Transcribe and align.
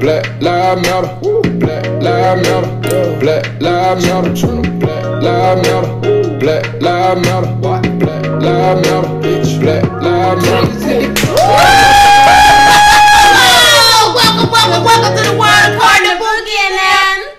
Black 0.00 0.40
lives 0.42 0.82
matter. 0.82 1.08
Black 1.58 1.86
lives 2.02 2.42
matter. 2.42 3.18
Black 3.20 3.60
lives 3.60 4.06
matter. 4.06 4.32
Black 4.78 5.22
lives 5.22 5.62
matter. 5.68 6.36
Black 6.38 6.82
lives 6.82 7.20
matter. 7.26 7.52
Black 7.56 7.84
lives 8.42 8.88
matter. 8.88 9.08
Bitch. 9.24 9.60
Black 9.60 9.84
lives 10.02 10.44
matter. 10.44 11.16
welcome, 14.14 14.50
welcome, 14.52 14.84
welcome 14.84 15.16
to 15.16 15.22
the 15.24 15.36
Word 15.38 15.70
Partner 15.80 16.14
Boogie 16.20 16.60
and 16.66 16.76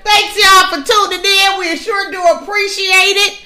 Thanks 0.03 0.33
y'all 0.35 0.65
for 0.73 0.81
tuning 0.81 1.23
in. 1.23 1.59
We 1.59 1.77
sure 1.77 2.11
do 2.11 2.21
appreciate 2.41 3.17
it. 3.21 3.41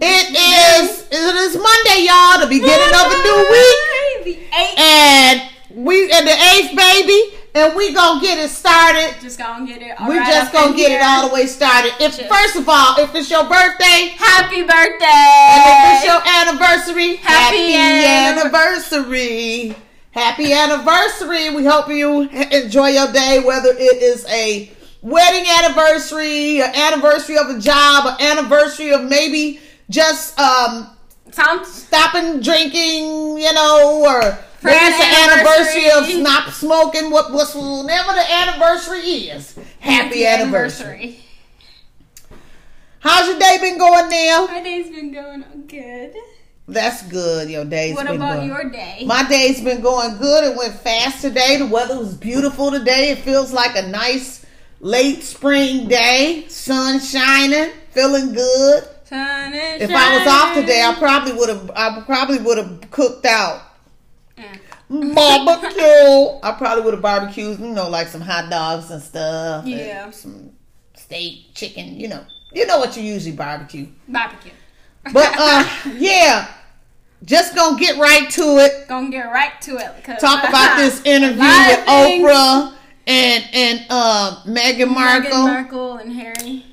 It 0.00 0.30
is 0.34 1.06
it 1.10 1.34
is 1.46 1.56
Monday, 1.56 2.06
y'all, 2.06 2.40
the 2.40 2.46
beginning 2.46 2.94
of 2.94 3.06
a 3.06 3.18
new 3.22 3.38
week. 3.54 3.78
The 4.24 4.36
eight. 4.58 4.78
And 4.78 5.42
we 5.74 6.10
and 6.10 6.26
the 6.26 6.34
eighth 6.34 6.76
baby, 6.76 7.37
and 7.58 7.74
we 7.76 7.92
gonna 7.92 8.20
get 8.20 8.38
it 8.38 8.50
started. 8.50 9.14
Just 9.20 9.38
gonna 9.38 9.66
get 9.66 9.82
it. 9.82 10.00
all 10.00 10.08
We 10.08 10.18
right 10.18 10.26
just 10.32 10.52
gonna 10.52 10.76
get 10.76 10.88
here. 10.90 11.00
it 11.00 11.04
all 11.04 11.28
the 11.28 11.34
way 11.34 11.46
started. 11.46 11.92
If 12.00 12.16
Just- 12.16 12.28
first 12.32 12.56
of 12.56 12.68
all, 12.68 12.96
if 12.98 13.14
it's 13.14 13.30
your 13.30 13.44
birthday, 13.44 14.14
Happy 14.16 14.62
birthday! 14.62 15.48
and 15.50 15.62
if 15.66 15.76
it's 15.94 16.04
your 16.06 16.22
anniversary, 16.26 17.16
Happy 17.16 17.74
anniversary. 17.74 19.74
Happy 20.10 20.52
anniversary. 20.52 21.50
We 21.50 21.64
hope 21.64 21.88
you 21.88 22.22
enjoy 22.28 22.88
your 22.88 23.12
day, 23.12 23.40
whether 23.40 23.70
it 23.70 24.02
is 24.02 24.26
a 24.28 24.70
wedding 25.02 25.44
anniversary, 25.62 26.60
an 26.60 26.74
anniversary 26.74 27.38
of 27.38 27.48
a 27.50 27.58
job, 27.60 28.16
an 28.18 28.38
anniversary 28.38 28.90
of 28.92 29.02
maybe 29.02 29.60
just 29.90 30.38
um, 30.40 30.90
Sounds 31.30 31.70
stopping 31.72 32.40
drinking, 32.40 33.38
you 33.38 33.52
know, 33.52 34.02
or 34.06 34.38
maybe 34.62 34.76
Friend 34.76 34.94
it's 34.94 35.04
an 35.04 35.30
anniversary 35.30 35.90
of 36.18 36.22
not 36.22 36.52
smoking, 36.52 37.10
what, 37.10 37.32
what's 37.32 37.54
whatever 37.54 38.12
the 38.12 38.32
anniversary 38.32 39.00
is. 39.00 39.58
Happy, 39.80 40.26
anniversary. 40.26 41.20
How's 43.00 43.28
your 43.28 43.38
day 43.38 43.58
been 43.60 43.78
going 43.78 44.10
now? 44.10 44.46
My 44.46 44.62
day's 44.62 44.90
been 44.90 45.12
going 45.12 45.44
good. 45.68 46.14
That's 46.66 47.02
good. 47.04 47.48
Your 47.48 47.64
day's 47.64 47.94
What 47.94 48.06
been 48.06 48.16
about 48.16 48.36
going. 48.36 48.48
your 48.48 48.68
day? 48.68 49.04
My 49.06 49.26
day's 49.26 49.62
been 49.62 49.80
going 49.80 50.18
good. 50.18 50.44
It 50.44 50.56
went 50.56 50.74
fast 50.74 51.22
today. 51.22 51.56
The 51.56 51.66
weather 51.66 51.98
was 51.98 52.14
beautiful 52.14 52.70
today. 52.70 53.10
It 53.10 53.18
feels 53.18 53.52
like 53.52 53.74
a 53.76 53.88
nice 53.88 54.44
late 54.80 55.22
spring 55.22 55.88
day. 55.88 56.44
Sun 56.48 57.00
shining, 57.00 57.72
feeling 57.92 58.34
good. 58.34 58.84
Sun 59.04 59.54
If 59.54 59.90
I 59.90 60.18
was 60.18 60.28
off 60.28 60.54
today, 60.54 60.82
I 60.82 60.94
probably 60.98 61.32
would 61.32 61.48
have. 61.48 61.70
I 61.74 62.02
probably 62.04 62.38
would 62.38 62.58
have 62.58 62.90
cooked 62.90 63.24
out 63.24 63.62
Mm. 64.90 65.14
barbecue. 65.14 66.38
I 66.42 66.54
probably 66.56 66.84
would 66.84 66.94
have 66.94 67.02
barbecued. 67.02 67.58
You 67.60 67.68
know, 67.68 67.88
like 67.88 68.08
some 68.08 68.20
hot 68.22 68.48
dogs 68.50 68.90
and 68.90 69.02
stuff. 69.02 69.64
and 69.64 69.72
Yeah. 69.72 70.10
some 70.10 70.50
steak, 70.96 71.54
chicken. 71.54 71.98
You 72.00 72.08
know, 72.08 72.24
you 72.52 72.66
know 72.66 72.78
what 72.78 72.96
you 72.96 73.02
usually 73.02 73.36
barbecue. 73.36 73.86
Barbecue. 74.08 74.52
But 75.12 75.34
uh, 75.38 75.68
yeah, 75.96 76.48
just 77.24 77.54
gonna 77.54 77.78
get 77.78 77.98
right 77.98 78.28
to 78.30 78.42
it. 78.58 78.88
Gonna 78.88 79.10
get 79.10 79.24
right 79.26 79.60
to 79.62 79.76
it. 79.76 80.18
talk 80.20 80.42
about 80.48 80.78
this 80.78 81.02
interview 81.04 81.42
with. 81.42 81.86
Oprah 81.86 82.74
and 83.06 83.44
and 83.52 83.86
uh, 83.90 84.42
Meghan 84.46 84.88
Markle. 84.88 85.30
Meghan 85.30 85.44
Markle 85.44 85.96
and 85.98 86.12
Harry. 86.12 86.64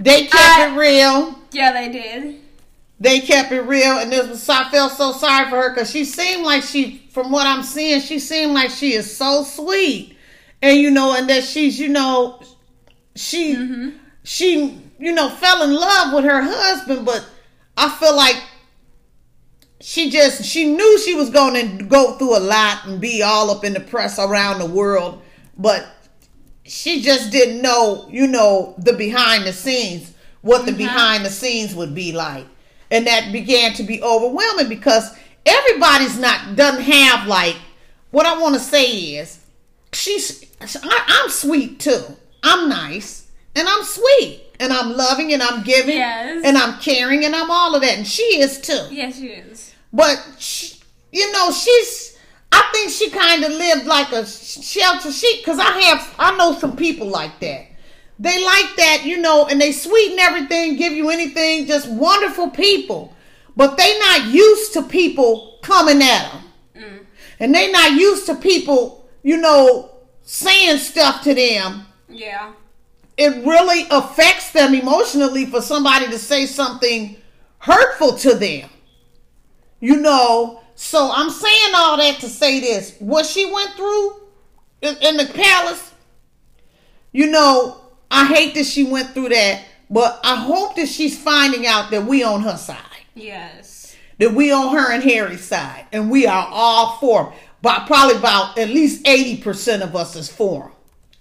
They 0.00 0.22
kept 0.22 0.34
I- 0.34 0.72
it 0.74 0.78
real. 0.78 1.38
Yeah, 1.52 1.72
they 1.72 1.90
did. 1.92 2.40
They 3.02 3.18
kept 3.18 3.50
it 3.50 3.62
real, 3.62 3.98
and 3.98 4.12
this 4.12 4.28
was 4.28 4.48
I 4.48 4.70
felt 4.70 4.92
so 4.92 5.10
sorry 5.10 5.50
for 5.50 5.56
her 5.60 5.74
because 5.74 5.90
she 5.90 6.04
seemed 6.04 6.44
like 6.44 6.62
she, 6.62 6.98
from 7.10 7.32
what 7.32 7.48
I'm 7.48 7.64
seeing, 7.64 8.00
she 8.00 8.20
seemed 8.20 8.54
like 8.54 8.70
she 8.70 8.92
is 8.94 9.16
so 9.16 9.42
sweet, 9.42 10.16
and 10.62 10.78
you 10.78 10.88
know, 10.88 11.16
and 11.16 11.28
that 11.28 11.42
she's 11.42 11.80
you 11.80 11.88
know, 11.88 12.40
she 13.16 13.56
Mm-hmm. 13.56 13.90
she 14.22 14.78
you 15.00 15.12
know 15.12 15.28
fell 15.28 15.64
in 15.64 15.74
love 15.74 16.14
with 16.14 16.24
her 16.24 16.42
husband, 16.42 17.04
but 17.04 17.26
I 17.76 17.88
feel 17.88 18.14
like 18.14 18.36
she 19.80 20.08
just 20.08 20.44
she 20.44 20.72
knew 20.72 20.98
she 21.00 21.16
was 21.16 21.28
going 21.28 21.78
to 21.78 21.84
go 21.84 22.12
through 22.18 22.36
a 22.36 22.38
lot 22.38 22.86
and 22.86 23.00
be 23.00 23.20
all 23.20 23.50
up 23.50 23.64
in 23.64 23.72
the 23.72 23.80
press 23.80 24.20
around 24.20 24.60
the 24.60 24.66
world, 24.66 25.20
but 25.58 25.88
she 26.64 27.02
just 27.02 27.32
didn't 27.32 27.60
know, 27.62 28.06
you 28.12 28.28
know, 28.28 28.76
the 28.78 28.92
behind 28.92 29.44
the 29.44 29.52
scenes, 29.52 30.14
what 30.42 30.66
the 30.66 30.72
behind 30.72 31.24
the 31.24 31.30
scenes 31.30 31.74
would 31.74 31.96
be 31.96 32.12
like. 32.12 32.46
And 32.92 33.06
that 33.06 33.32
began 33.32 33.72
to 33.74 33.82
be 33.82 34.00
overwhelming 34.02 34.68
because 34.68 35.16
everybody's 35.46 36.18
not 36.18 36.54
doesn't 36.54 36.82
have 36.82 37.26
like 37.26 37.56
what 38.12 38.26
I 38.26 38.38
want 38.38 38.54
to 38.54 38.60
say 38.60 38.84
is 39.16 39.40
she's 39.92 40.44
I, 40.60 41.04
I'm 41.08 41.30
sweet 41.30 41.80
too. 41.80 42.02
I'm 42.42 42.68
nice 42.68 43.26
and 43.56 43.66
I'm 43.66 43.82
sweet 43.84 44.42
and 44.60 44.72
I'm 44.72 44.92
loving 44.96 45.32
and 45.32 45.42
I'm 45.42 45.62
giving 45.64 45.96
Yes. 45.96 46.42
and 46.44 46.56
I'm 46.56 46.78
caring 46.80 47.24
and 47.24 47.34
I'm 47.34 47.50
all 47.50 47.74
of 47.74 47.82
that 47.82 47.96
and 47.96 48.06
she 48.06 48.22
is 48.40 48.60
too. 48.60 48.86
Yes, 48.90 49.16
she 49.18 49.28
is. 49.28 49.74
But 49.92 50.22
she, 50.38 50.76
you 51.12 51.32
know, 51.32 51.50
she's. 51.50 52.10
I 52.54 52.68
think 52.72 52.90
she 52.90 53.08
kind 53.10 53.42
of 53.44 53.50
lived 53.50 53.86
like 53.86 54.12
a 54.12 54.26
shelter 54.26 55.10
sheep 55.10 55.40
because 55.40 55.58
I 55.58 55.70
have. 55.80 56.14
I 56.18 56.36
know 56.36 56.54
some 56.58 56.76
people 56.76 57.06
like 57.06 57.40
that. 57.40 57.66
They 58.22 58.44
like 58.44 58.76
that, 58.76 59.02
you 59.04 59.18
know, 59.18 59.46
and 59.48 59.60
they 59.60 59.72
sweeten 59.72 60.20
everything, 60.20 60.76
give 60.76 60.92
you 60.92 61.10
anything. 61.10 61.66
Just 61.66 61.90
wonderful 61.90 62.50
people, 62.50 63.12
but 63.56 63.76
they 63.76 63.98
not 63.98 64.26
used 64.26 64.72
to 64.74 64.82
people 64.84 65.58
coming 65.60 66.00
at 66.00 66.30
them, 66.30 66.42
mm. 66.76 67.06
and 67.40 67.52
they 67.52 67.72
not 67.72 67.92
used 67.92 68.26
to 68.26 68.36
people, 68.36 69.08
you 69.24 69.38
know, 69.38 69.90
saying 70.22 70.78
stuff 70.78 71.22
to 71.24 71.34
them 71.34 71.84
Yeah. 72.08 72.52
it 73.16 73.44
really 73.44 73.88
affects 73.90 74.52
them 74.52 74.72
emotionally 74.72 75.46
for 75.46 75.60
somebody 75.60 76.06
to 76.06 76.18
say 76.18 76.46
something 76.46 77.16
hurtful 77.58 78.16
to 78.18 78.34
them. 78.34 78.70
You 79.80 79.96
know, 79.96 80.62
so 80.76 81.10
I'm 81.12 81.28
saying 81.30 81.74
all 81.74 81.96
that 81.96 82.20
to 82.20 82.28
say 82.28 82.60
this. 82.60 82.94
What 83.00 83.26
she 83.26 83.50
went 83.52 83.70
through 83.72 84.12
in, 84.80 84.96
in 85.02 85.16
the 85.16 85.26
palace, 85.26 85.92
you 87.10 87.26
know, 87.26 87.81
I 88.12 88.26
hate 88.26 88.54
that 88.54 88.64
she 88.66 88.84
went 88.84 89.10
through 89.14 89.30
that, 89.30 89.62
but 89.90 90.20
I 90.22 90.36
hope 90.36 90.76
that 90.76 90.88
she's 90.88 91.18
finding 91.18 91.66
out 91.66 91.90
that 91.90 92.04
we 92.04 92.22
on 92.22 92.42
her 92.42 92.56
side. 92.56 92.78
Yes. 93.14 93.96
That 94.18 94.32
we 94.34 94.52
on 94.52 94.76
her 94.76 94.92
and 94.92 95.02
Harry's 95.02 95.44
side. 95.44 95.86
And 95.92 96.10
we 96.10 96.26
are 96.26 96.46
all 96.50 96.96
for. 96.98 97.32
But 97.62 97.86
probably 97.86 98.16
about 98.16 98.58
at 98.58 98.68
least 98.68 99.04
80% 99.04 99.82
of 99.82 99.96
us 99.96 100.14
is 100.16 100.28
for 100.28 100.64
'em, 100.64 100.70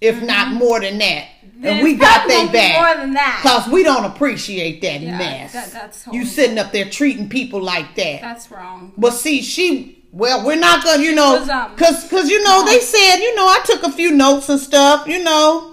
if 0.01 0.21
not 0.21 0.49
more 0.51 0.79
than 0.79 0.97
that. 0.99 1.25
And 1.63 1.83
we 1.83 1.93
got 1.93 2.21
probably 2.21 2.33
they 2.35 2.39
gonna 2.39 2.51
be 2.51 2.57
back. 2.57 2.79
More 2.81 3.05
than 3.05 3.13
that. 3.13 3.39
Cause 3.43 3.67
we 3.67 3.83
don't 3.83 4.05
appreciate 4.05 4.81
that 4.81 4.99
Yeah, 5.01 5.17
mess. 5.17 5.53
that- 5.53 5.71
that's 5.71 6.03
you 6.11 6.25
sitting 6.25 6.57
up 6.57 6.71
there 6.71 6.85
treating 6.85 7.29
people 7.29 7.61
like 7.61 7.93
that. 7.95 8.21
That's 8.21 8.49
wrong. 8.51 8.93
but 8.97 9.11
see, 9.13 9.41
she 9.41 9.97
well, 10.13 10.43
we're 10.45 10.57
not 10.57 10.83
gonna, 10.83 11.01
you 11.01 11.13
know, 11.15 11.39
was, 11.39 11.49
um, 11.49 11.73
cause 11.77 12.03
cause 12.09 12.29
you 12.29 12.43
know 12.43 12.65
they 12.65 12.79
said, 12.81 13.17
you 13.17 13.33
know, 13.35 13.45
I 13.47 13.59
took 13.63 13.83
a 13.83 13.91
few 13.91 14.11
notes 14.11 14.49
and 14.49 14.59
stuff, 14.59 15.07
you 15.07 15.23
know. 15.23 15.70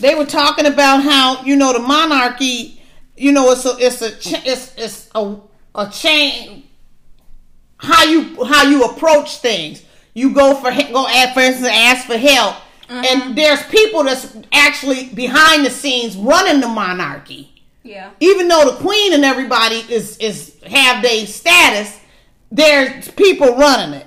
They 0.00 0.14
were 0.14 0.26
talking 0.26 0.66
about 0.66 1.02
how 1.02 1.42
you 1.44 1.56
know 1.56 1.72
the 1.72 1.78
monarchy, 1.80 2.80
you 3.16 3.32
know, 3.32 3.50
it's 3.52 3.64
a 3.64 3.76
it's 3.78 4.02
a 4.02 4.08
it's 4.50 4.74
it's 4.76 5.10
a 5.14 5.36
a 5.74 5.90
chain. 5.90 6.64
How 7.78 8.04
you 8.04 8.44
how 8.44 8.64
you 8.64 8.84
approach 8.84 9.38
things. 9.38 9.82
You 10.14 10.32
go 10.34 10.54
for 10.54 10.70
go 10.70 11.06
ask 11.08 11.34
for 11.34 11.40
instance 11.40 11.68
ask 11.70 12.06
for 12.06 12.16
help, 12.16 12.56
and 12.88 13.36
there's 13.36 13.62
people 13.64 14.04
that's 14.04 14.36
actually 14.52 15.06
behind 15.10 15.64
the 15.66 15.70
scenes 15.70 16.16
running 16.16 16.60
the 16.60 16.68
monarchy 16.68 17.52
Yeah. 17.82 18.10
even 18.20 18.48
though 18.48 18.70
the 18.70 18.76
queen 18.78 19.12
and 19.12 19.24
everybody 19.24 19.76
is 19.90 20.16
is 20.18 20.56
have 20.66 21.02
their 21.02 21.26
status, 21.26 21.98
there's 22.50 23.10
people 23.10 23.56
running 23.56 24.00
it. 24.00 24.06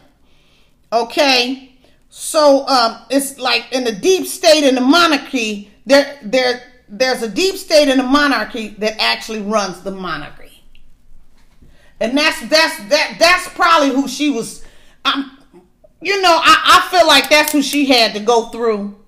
Okay, 0.91 1.73
so 2.09 2.65
um, 2.67 2.97
it's 3.11 3.37
like 3.37 3.67
in 3.71 3.83
the 3.83 3.91
deep 3.91 4.25
state 4.25 4.63
in 4.63 4.73
the 4.73 4.81
monarchy, 4.81 5.69
there 5.89 6.17
there 6.23 6.61
there's 6.87 7.21
a 7.21 7.29
deep 7.29 7.55
state 7.55 7.89
in 7.89 7.97
the 7.97 8.03
monarchy 8.03 8.69
that 8.79 8.99
actually 8.99 9.41
runs 9.41 9.81
the 9.81 9.91
monarchy, 9.91 10.63
and 11.99 12.17
that's 12.17 12.39
that's 12.47 12.77
that 12.89 13.17
that's 13.19 13.49
probably 13.49 13.89
who 13.89 14.07
she 14.07 14.29
was. 14.29 14.63
Um, 15.05 15.37
you 16.01 16.21
know, 16.21 16.39
I, 16.41 16.81
I 16.87 16.97
feel 16.97 17.05
like 17.07 17.29
that's 17.29 17.51
who 17.51 17.61
she 17.61 17.85
had 17.85 18.13
to 18.13 18.21
go 18.21 18.47
through 18.49 18.99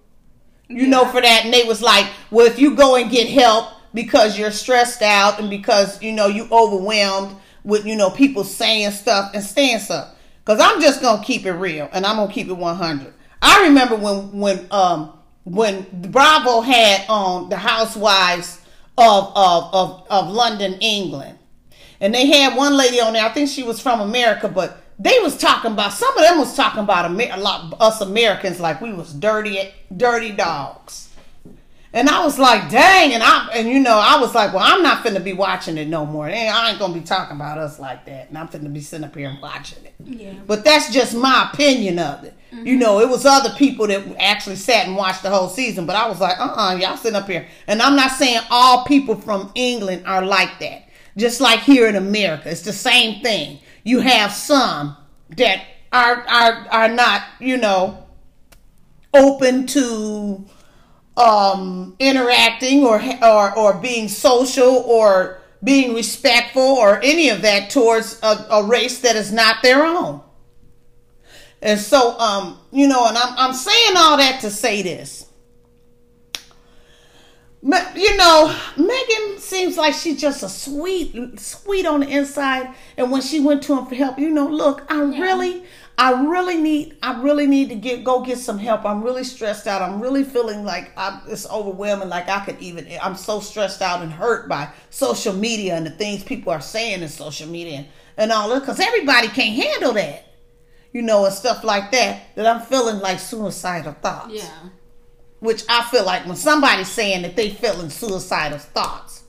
you 0.72 0.88
know, 0.88 1.06
for 1.06 1.22
that. 1.22 1.46
And 1.46 1.54
they 1.54 1.64
was 1.64 1.82
like, 1.82 2.08
well, 2.30 2.46
if 2.46 2.60
you 2.60 2.76
go 2.76 2.96
and 2.96 3.10
get 3.10 3.30
help 3.30 3.70
because 3.94 4.38
you're 4.38 4.52
stressed 4.52 5.02
out 5.02 5.40
and 5.40 5.50
because, 5.50 6.02
you 6.02 6.14
know, 6.14 6.28
you 6.28 6.48
overwhelmed 6.52 7.36
with, 7.64 7.86
you 7.86 7.96
know, 7.96 8.10
people 8.10 8.44
saying 8.44 8.92
stuff 8.92 9.32
and 9.34 9.44
saying 9.44 9.80
stuff. 9.80 10.16
Cause 10.46 10.60
I'm 10.60 10.82
just 10.82 11.02
going 11.02 11.20
to 11.20 11.26
keep 11.26 11.46
it 11.46 11.52
real 11.52 11.88
and 11.92 12.06
I'm 12.06 12.16
going 12.16 12.28
to 12.28 12.34
keep 12.34 12.48
it 12.48 12.54
100. 12.54 13.14
I 13.42 13.64
remember 13.64 13.96
when, 13.96 14.32
when, 14.40 14.68
um, 14.72 15.14
when 15.44 15.86
Bravo 15.92 16.62
had 16.62 17.06
on 17.10 17.50
the 17.50 17.58
housewives 17.58 18.62
of, 18.98 19.32
of, 19.36 19.74
of, 19.74 20.08
of 20.10 20.32
London, 20.32 20.74
England. 20.82 21.38
And 22.00 22.14
they 22.14 22.28
had 22.28 22.56
one 22.56 22.76
lady 22.76 23.00
on 23.00 23.14
there, 23.14 23.26
I 23.26 23.30
think 23.30 23.50
she 23.50 23.64
was 23.64 23.80
from 23.80 24.02
America, 24.02 24.48
but 24.48 24.78
they 25.00 25.18
was 25.20 25.38
talking 25.38 25.72
about 25.72 25.94
some 25.94 26.16
of 26.16 26.24
them 26.24 26.38
was 26.38 26.56
talking 26.56 26.84
about 26.84 27.06
Amer- 27.06 27.34
a 27.34 27.40
lot 27.40 27.74
us 27.80 28.02
Americans 28.02 28.60
like 28.60 28.82
we 28.82 28.94
was 28.94 29.14
dirty 29.14 29.72
dirty 29.96 30.32
dogs. 30.32 31.10
And 31.94 32.08
I 32.08 32.24
was 32.24 32.40
like, 32.40 32.70
dang, 32.70 33.14
and 33.14 33.22
I 33.22 33.50
and 33.54 33.68
you 33.68 33.80
know, 33.80 33.98
I 33.98 34.20
was 34.20 34.34
like, 34.34 34.54
well, 34.54 34.64
I'm 34.64 34.82
not 34.82 35.04
finna 35.04 35.22
be 35.22 35.34
watching 35.34 35.78
it 35.78 35.90
no 35.90 36.06
more. 36.06 36.28
And 36.28 36.50
I 36.50 36.70
ain't 36.70 36.80
gonna 36.80 36.94
be 36.94 37.02
talking 37.02 37.36
about 37.36 37.58
us 37.58 37.80
like 37.80 38.06
that. 38.06 38.30
And 38.30 38.38
I'm 38.38 38.48
finna 38.48 38.72
be 38.72 38.80
sitting 38.80 39.04
up 39.06 39.16
here 39.16 39.30
and 39.30 39.42
watching 39.42 39.84
it. 39.84 39.94
Yeah. 40.00 40.34
But 40.48 40.64
that's 40.64 40.94
just 40.94 41.14
my 41.14 41.50
opinion 41.52 42.00
of 42.00 42.24
it. 42.24 42.34
You 42.52 42.78
know, 42.78 43.00
it 43.00 43.08
was 43.08 43.26
other 43.26 43.52
people 43.52 43.88
that 43.88 44.04
actually 44.20 44.58
sat 44.58 44.86
and 44.86 44.98
watched 44.98 45.24
the 45.24 45.30
whole 45.30 45.48
season, 45.48 45.86
but 45.86 45.96
I 45.96 46.10
was 46.10 46.20
like, 46.20 46.38
uh 46.38 46.44
uh-uh, 46.44 46.74
uh, 46.74 46.76
you 46.76 46.86
all 46.86 46.98
sitting 46.98 47.16
up 47.16 47.28
here. 47.28 47.48
And 47.66 47.82
I'm 47.82 47.96
not 47.96 48.12
saying 48.12 48.42
all 48.50 48.84
people 48.84 49.16
from 49.16 49.52
England 49.56 50.06
are 50.06 50.24
like 50.26 50.60
that. 50.60 50.90
Just 51.16 51.40
like 51.40 51.60
here 51.60 51.88
in 51.88 51.96
America, 51.96 52.50
it's 52.50 52.62
the 52.62 52.74
same 52.74 53.22
thing. 53.22 53.60
You 53.84 54.00
have 54.00 54.32
some 54.34 54.98
that 55.38 55.64
are 55.94 56.26
are 56.28 56.68
are 56.72 56.88
not, 56.90 57.24
you 57.40 57.58
know, 57.58 58.06
open 59.14 59.66
to 59.68 60.46
um 61.18 61.96
interacting 62.00 62.84
or 62.86 63.02
or 63.22 63.58
or 63.58 63.74
being 63.76 64.08
social 64.08 64.78
or 64.78 65.40
being 65.64 65.94
respectful 65.94 66.62
or 66.62 67.00
any 67.04 67.30
of 67.30 67.42
that 67.44 67.70
towards 67.70 68.20
a, 68.24 68.48
a 68.50 68.64
race 68.64 69.00
that 69.00 69.16
is 69.16 69.32
not 69.32 69.62
their 69.62 69.84
own. 69.84 70.22
And 71.62 71.80
so, 71.80 72.18
um, 72.18 72.58
you 72.72 72.88
know, 72.88 73.06
and 73.08 73.18
I'm 73.18 73.34
I'm 73.38 73.54
saying 73.54 73.96
all 73.96 74.18
that 74.18 74.42
to 74.42 74.50
say 74.50 74.82
this. 74.82 75.28
You 77.64 78.18
know, 78.18 78.56
Meghan 78.76 79.38
seems 79.38 79.78
like 79.78 79.94
she's 79.94 80.20
just 80.20 80.42
a 80.42 80.50
sweet, 80.50 81.40
sweet 81.40 81.86
on 81.86 82.00
the 82.00 82.08
inside. 82.08 82.74
And 82.98 83.12
when 83.12 83.22
she 83.22 83.40
went 83.40 83.62
to 83.64 83.78
him 83.78 83.86
for 83.86 83.94
help, 83.94 84.18
you 84.18 84.32
know, 84.32 84.48
look, 84.48 84.84
I'm 84.90 85.12
really, 85.12 85.64
I 85.98 86.24
really 86.24 86.58
need, 86.58 86.98
I 87.04 87.22
really 87.22 87.46
need 87.46 87.70
to 87.70 87.76
get 87.76 88.04
go 88.04 88.22
get 88.22 88.40
some 88.40 88.58
help. 88.58 88.86
I'm 88.86 89.04
really 89.04 89.24
stressed 89.24 89.68
out. 89.68 89.82
I'm 89.82 90.02
really 90.02 90.24
feeling 90.24 90.66
like 90.66 90.92
I'm, 90.98 91.22
it's 91.28 91.48
overwhelming. 91.50 92.10
Like 92.10 92.28
I 92.28 92.44
could 92.44 92.60
even, 92.60 92.88
I'm 93.02 93.16
so 93.16 93.40
stressed 93.40 93.82
out 93.82 94.02
and 94.02 94.12
hurt 94.12 94.50
by 94.50 94.70
social 94.90 95.34
media 95.34 95.76
and 95.76 95.86
the 95.86 95.92
things 95.92 96.24
people 96.24 96.52
are 96.52 96.62
saying 96.62 97.02
in 97.02 97.10
social 97.10 97.48
media 97.48 97.78
and, 97.78 97.88
and 98.18 98.32
all 98.32 98.50
that. 98.50 98.62
Because 98.62 98.80
everybody 98.80 99.28
can't 99.28 99.56
handle 99.56 99.94
that 99.94 100.32
you 100.94 101.02
know, 101.02 101.26
and 101.26 101.34
stuff 101.34 101.64
like 101.64 101.92
that, 101.92 102.36
that 102.36 102.46
I'm 102.46 102.62
feeling 102.62 103.00
like 103.00 103.20
suicidal 103.20 103.94
thoughts. 103.94 104.34
Yeah. 104.34 104.70
Which 105.40 105.64
I 105.70 105.84
feel 105.84 106.06
like 106.06 106.26
when 106.26 106.36
somebody's 106.36 106.90
saying 106.90 107.24
that 107.24 107.36
they 107.36 107.50
feeling 107.50 107.90
suicidal 107.90 108.60
thoughts, 108.60 109.21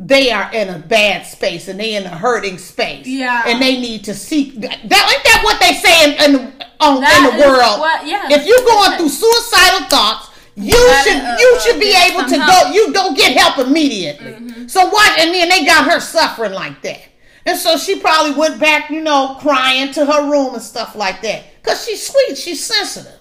they 0.00 0.30
are 0.30 0.50
in 0.52 0.68
a 0.68 0.78
bad 0.78 1.26
space 1.26 1.66
and 1.68 1.78
they 1.80 1.96
in 1.96 2.04
a 2.04 2.16
hurting 2.16 2.58
space. 2.58 3.06
Yeah. 3.06 3.42
And 3.46 3.60
they 3.60 3.80
need 3.80 4.04
to 4.04 4.14
seek 4.14 4.54
that. 4.60 4.78
that 4.88 5.12
ain't 5.12 5.24
that 5.24 5.40
what 5.42 5.58
they 5.60 5.74
say 5.74 6.04
in, 6.04 6.24
in, 6.24 6.32
the, 6.32 6.66
on, 6.80 7.00
That 7.00 7.30
in 7.32 7.38
the 7.38 7.46
world? 7.46 7.80
what- 7.80 8.06
yeah. 8.06 8.28
If 8.30 8.46
you're 8.46 8.64
going 8.64 8.96
through 8.96 9.08
suicidal 9.08 9.88
thoughts, 9.88 10.30
you 10.54 10.72
gotta, 10.72 11.10
should 11.10 11.22
uh, 11.22 11.36
you 11.38 11.54
uh, 11.56 11.60
should 11.60 11.80
be 11.80 11.94
able 11.94 12.24
to 12.28 12.36
go 12.36 12.42
help. 12.42 12.64
Mm-hmm. 12.66 12.74
you 12.74 12.92
go 12.92 13.14
get 13.14 13.36
help 13.36 13.58
immediately. 13.66 14.68
So 14.68 14.88
what? 14.88 15.18
And 15.18 15.32
then 15.32 15.48
they 15.48 15.64
got 15.64 15.90
her 15.90 16.00
suffering 16.00 16.52
like 16.52 16.82
that. 16.82 17.00
And 17.46 17.56
so 17.56 17.76
she 17.76 18.00
probably 18.00 18.34
went 18.34 18.60
back, 18.60 18.90
you 18.90 19.00
know, 19.00 19.36
crying 19.40 19.92
to 19.92 20.04
her 20.04 20.30
room 20.30 20.54
and 20.54 20.62
stuff 20.62 20.94
like 20.96 21.22
that. 21.22 21.44
Because 21.62 21.84
she's 21.84 22.06
sweet, 22.06 22.36
she's 22.36 22.62
sensitive. 22.64 23.18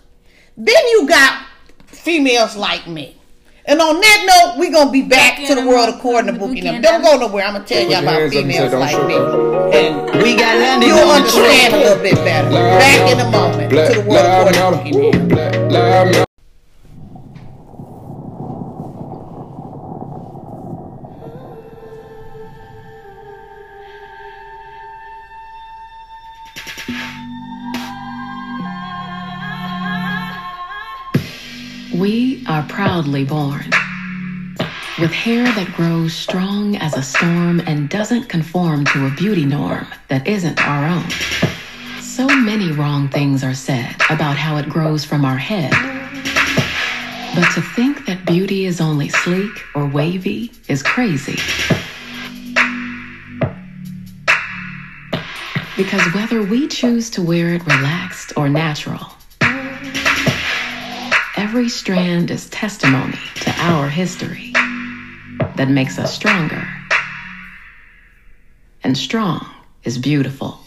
Then 0.57 0.83
you 0.89 1.07
got 1.07 1.45
females 1.85 2.55
like 2.55 2.87
me. 2.87 3.16
And 3.67 3.81
on 3.81 3.99
that 3.99 4.23
note, 4.25 4.59
we're 4.59 4.71
going 4.71 4.87
to 4.87 4.91
be 4.91 5.01
back 5.01 5.45
to 5.45 5.53
the 5.53 5.67
world 5.67 5.93
according 5.93 6.33
to 6.33 6.39
Bookie. 6.39 6.61
Them. 6.61 6.81
Don't 6.81 7.01
go 7.01 7.17
nowhere. 7.17 7.43
I'm 7.43 7.53
going 7.53 7.65
to 7.65 7.73
tell 7.73 7.83
you 7.83 7.87
Put 7.87 7.91
your 7.91 8.01
about 8.01 8.13
hands 8.13 8.35
up 8.35 8.43
and 8.43 8.51
say, 8.51 8.59
females 8.59 8.73
like 8.73 9.07
me. 9.07 9.15
And 9.77 10.23
We 10.23 10.35
got 10.37 10.57
landing 10.57 10.89
you'll 10.89 11.09
understand 11.09 11.73
a 11.73 11.77
little 11.77 12.01
bit 12.01 12.15
better. 12.15 12.49
Back 12.49 13.11
in 13.11 13.19
a 13.19 13.29
moment 13.29 13.69
to 13.71 14.01
the 14.01 14.07
world 14.07 14.47
lives 14.47 14.57
according 14.57 14.93
to 14.93 15.35
matter. 15.35 15.59
Bookie. 15.67 16.13
Them. 16.15 16.26
We 31.97 32.45
are 32.45 32.61
proudly 32.69 33.25
born 33.25 33.71
with 34.99 35.11
hair 35.11 35.45
that 35.45 35.73
grows 35.75 36.13
strong 36.13 36.75
as 36.75 36.95
a 36.95 37.01
storm 37.01 37.59
and 37.61 37.89
doesn't 37.89 38.29
conform 38.29 38.85
to 38.85 39.07
a 39.07 39.09
beauty 39.15 39.45
norm 39.45 39.87
that 40.07 40.27
isn't 40.27 40.63
our 40.67 40.87
own. 40.87 41.09
So 41.99 42.27
many 42.27 42.71
wrong 42.71 43.09
things 43.09 43.43
are 43.43 43.55
said 43.55 43.95
about 44.11 44.37
how 44.37 44.57
it 44.57 44.69
grows 44.69 45.05
from 45.05 45.25
our 45.25 45.37
head. 45.37 45.71
But 47.33 47.51
to 47.55 47.61
think 47.61 48.05
that 48.05 48.27
beauty 48.27 48.65
is 48.65 48.79
only 48.79 49.09
sleek 49.09 49.63
or 49.73 49.87
wavy 49.87 50.51
is 50.67 50.83
crazy. 50.83 51.39
Because 55.75 56.13
whether 56.13 56.43
we 56.43 56.67
choose 56.67 57.09
to 57.09 57.23
wear 57.23 57.55
it 57.55 57.65
relaxed 57.65 58.33
or 58.37 58.49
natural, 58.49 59.16
Every 61.57 61.69
strand 61.69 62.29
is 62.29 62.47
testimony 62.51 63.17
to 63.37 63.51
our 63.57 63.89
history 63.89 64.51
that 65.55 65.67
makes 65.67 65.97
us 65.97 66.13
stronger. 66.13 66.67
And 68.83 68.95
strong 68.95 69.43
is 69.83 69.97
beautiful. 69.97 70.59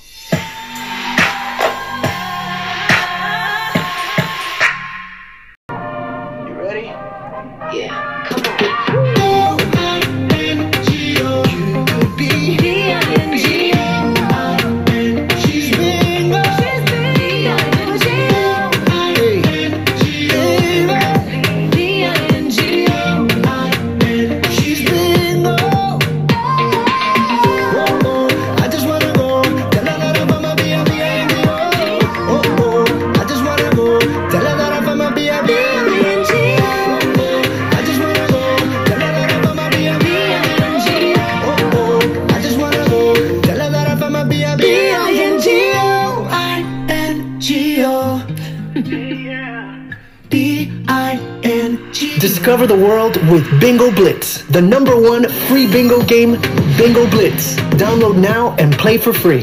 Number 55.31 55.47
free 55.47 55.71
bingo 55.71 56.03
game, 56.05 56.33
Bingo 56.77 57.09
Blitz. 57.11 57.57
Download 57.77 58.17
now 58.17 58.55
and 58.59 58.73
play 58.75 58.99
for 58.99 59.13
free. 59.13 59.43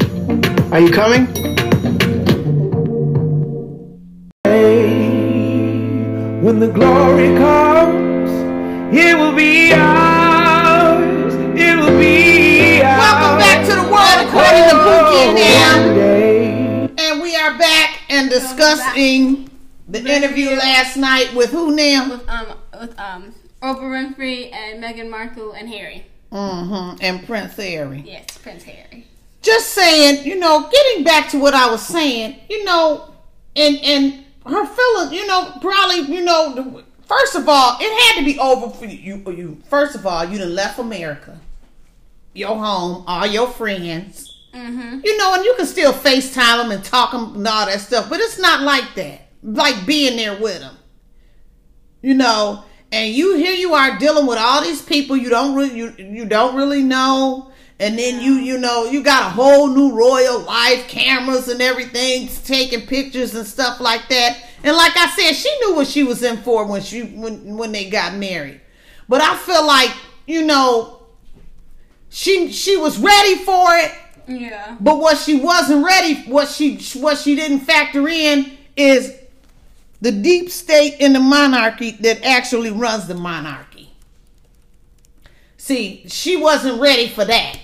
Are 0.72 0.80
you 0.80 0.92
coming? 0.92 1.28
Hey 4.44 5.18
when 6.42 6.60
the 6.60 6.68
glory 6.68 7.36
comes, 7.38 8.32
it 8.96 9.18
will 9.18 9.36
be 9.36 9.74
ours. 9.74 11.34
It 11.60 11.78
will 11.78 11.98
be 12.00 12.82
ours. 12.82 13.00
Welcome 13.00 13.38
back 13.40 13.66
to 13.68 13.76
the 13.76 13.88
world 13.92 14.28
according 14.28 14.70
to 14.70 14.76
Bookie 14.76 15.42
and 15.42 15.98
them. 15.98 16.96
And 16.98 17.22
we 17.22 17.36
are 17.36 17.58
back 17.58 18.02
and 18.10 18.30
discussing 18.30 19.50
the 19.88 20.00
interview 20.00 20.50
last 20.52 20.98
night 20.98 21.34
with 21.34 21.52
who 21.52 21.76
now? 21.76 22.10
With 22.10 22.30
um 22.30 22.48
with 22.80 23.00
um 23.00 23.34
Oprah 23.62 24.16
Winfrey 24.16 24.54
and 24.54 24.84
Meghan 24.84 25.10
Markle 25.10 25.54
and 25.54 25.68
Harry. 25.68 26.06
Mm-hmm. 26.32 26.98
And 27.02 27.26
Prince 27.26 27.56
Harry. 27.56 28.04
Yes, 28.06 28.38
Prince 28.38 28.64
Harry. 28.64 29.08
Just 29.42 29.70
saying, 29.70 30.26
you 30.26 30.38
know, 30.38 30.70
getting 30.70 31.04
back 31.04 31.30
to 31.30 31.40
what 31.40 31.54
I 31.54 31.70
was 31.72 31.86
saying, 31.86 32.40
you 32.50 32.66
know, 32.66 33.14
and 33.56 33.78
and 33.78 34.26
her 34.46 34.66
feelings, 34.66 35.14
you 35.14 35.26
know, 35.26 35.58
probably, 35.62 36.14
you 36.14 36.24
know, 36.24 36.84
first 37.06 37.36
of 37.36 37.48
all, 37.48 37.78
it 37.80 38.16
had 38.16 38.20
to 38.20 38.26
be 38.26 38.38
over 38.40 38.70
for 38.70 38.86
you. 38.86 39.24
You 39.32 39.62
first 39.70 39.96
of 39.96 40.06
all, 40.06 40.26
you 40.26 40.38
done 40.38 40.54
left 40.54 40.80
America, 40.80 41.40
your 42.34 42.58
home, 42.58 43.04
all 43.08 43.26
your 43.26 43.48
friends. 43.48 44.34
Mm-hmm. 44.54 45.02
You 45.04 45.18
know, 45.18 45.36
and 45.36 45.46
you 45.46 45.54
can 45.56 45.66
still 45.66 45.94
FaceTime 45.94 46.64
them 46.64 46.72
and 46.72 46.84
talk 46.84 47.12
them 47.12 47.36
and 47.36 47.48
all 47.48 47.68
that 47.68 47.80
stuff, 47.80 48.10
but 48.10 48.20
it's 48.20 48.40
not 48.40 48.62
like 48.62 48.96
that. 48.96 49.30
Like 49.44 49.86
being 49.86 50.18
there 50.18 50.42
with 50.42 50.60
them. 50.60 50.76
You 52.02 52.16
know, 52.16 52.64
and 52.92 53.14
you 53.14 53.36
here 53.36 53.54
you 53.54 53.74
are 53.74 53.98
dealing 54.00 54.26
with 54.28 54.38
all 54.38 54.62
these 54.62 54.82
people 54.82 55.16
you 55.18 55.30
don't 55.30 55.56
really 55.56 55.76
you, 55.78 55.94
you 55.98 56.26
don't 56.26 56.56
really 56.56 56.84
know 56.84 57.52
And 57.80 57.96
then 57.96 58.24
you, 58.24 58.34
you 58.42 58.58
know, 58.58 58.86
you 58.90 59.04
got 59.04 59.28
a 59.28 59.30
whole 59.30 59.68
new 59.68 59.94
royal 59.96 60.40
life 60.40 60.88
cameras 60.88 61.48
and 61.48 61.62
everything, 61.62 62.28
taking 62.44 62.88
pictures 62.88 63.36
and 63.36 63.46
stuff 63.46 63.80
like 63.80 64.10
that. 64.10 64.32
And 64.64 64.76
like 64.76 64.98
I 64.98 65.08
said, 65.16 65.34
she 65.34 65.52
knew 65.60 65.76
what 65.76 65.86
she 65.88 66.04
was 66.04 66.24
in 66.24 66.38
for 66.38 66.66
when 66.66 66.82
she 66.82 67.04
when 67.04 67.56
when 67.56 67.72
they 67.72 67.88
got 67.88 68.16
married. 68.16 68.62
But 69.08 69.22
I 69.22 69.36
feel 69.38 69.64
like, 69.68 69.92
you 70.26 70.42
know, 70.44 71.04
she 72.10 72.52
she 72.52 72.78
was 72.78 72.98
ready 72.98 73.36
for 73.46 73.68
it, 73.78 73.92
Yeah. 74.28 74.76
but 74.80 74.98
what 74.98 75.18
she 75.20 75.40
wasn't 75.40 75.86
ready, 75.86 76.24
what 76.24 76.48
she 76.48 76.80
what 77.00 77.20
she 77.20 77.36
didn't 77.36 77.60
factor 77.60 78.08
in 78.08 78.58
is 78.76 79.14
the 80.02 80.12
deep 80.12 80.50
state 80.50 81.00
in 81.00 81.14
the 81.14 81.20
monarchy 81.20 81.92
that 81.92 82.24
actually 82.24 82.72
runs 82.72 83.08
the 83.08 83.16
monarchy. 83.16 83.92
See, 85.58 86.06
she 86.08 86.38
wasn't 86.38 86.80
ready 86.80 87.10
for 87.10 87.26
that. 87.26 87.60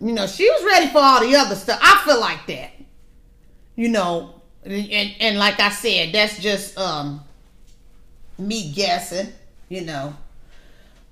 You 0.00 0.12
know, 0.12 0.26
she 0.26 0.48
was 0.50 0.64
ready 0.64 0.88
for 0.88 0.98
all 0.98 1.20
the 1.20 1.34
other 1.36 1.54
stuff. 1.54 1.78
I 1.82 2.02
feel 2.04 2.20
like 2.20 2.46
that. 2.46 2.72
You 3.74 3.88
know, 3.88 4.42
and, 4.64 5.14
and 5.18 5.38
like 5.38 5.58
I 5.58 5.70
said, 5.70 6.12
that's 6.12 6.38
just 6.38 6.76
um 6.78 7.22
me 8.38 8.72
guessing, 8.72 9.32
you 9.68 9.82
know. 9.82 10.14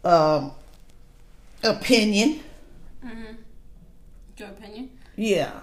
Um 0.05 0.52
opinion. 1.62 2.40
Your 4.37 4.49
opinion? 4.49 4.90
Yeah. 5.17 5.61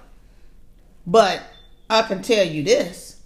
But 1.05 1.41
I 1.89 2.01
can 2.03 2.21
tell 2.21 2.45
you 2.45 2.63
this. 2.63 3.16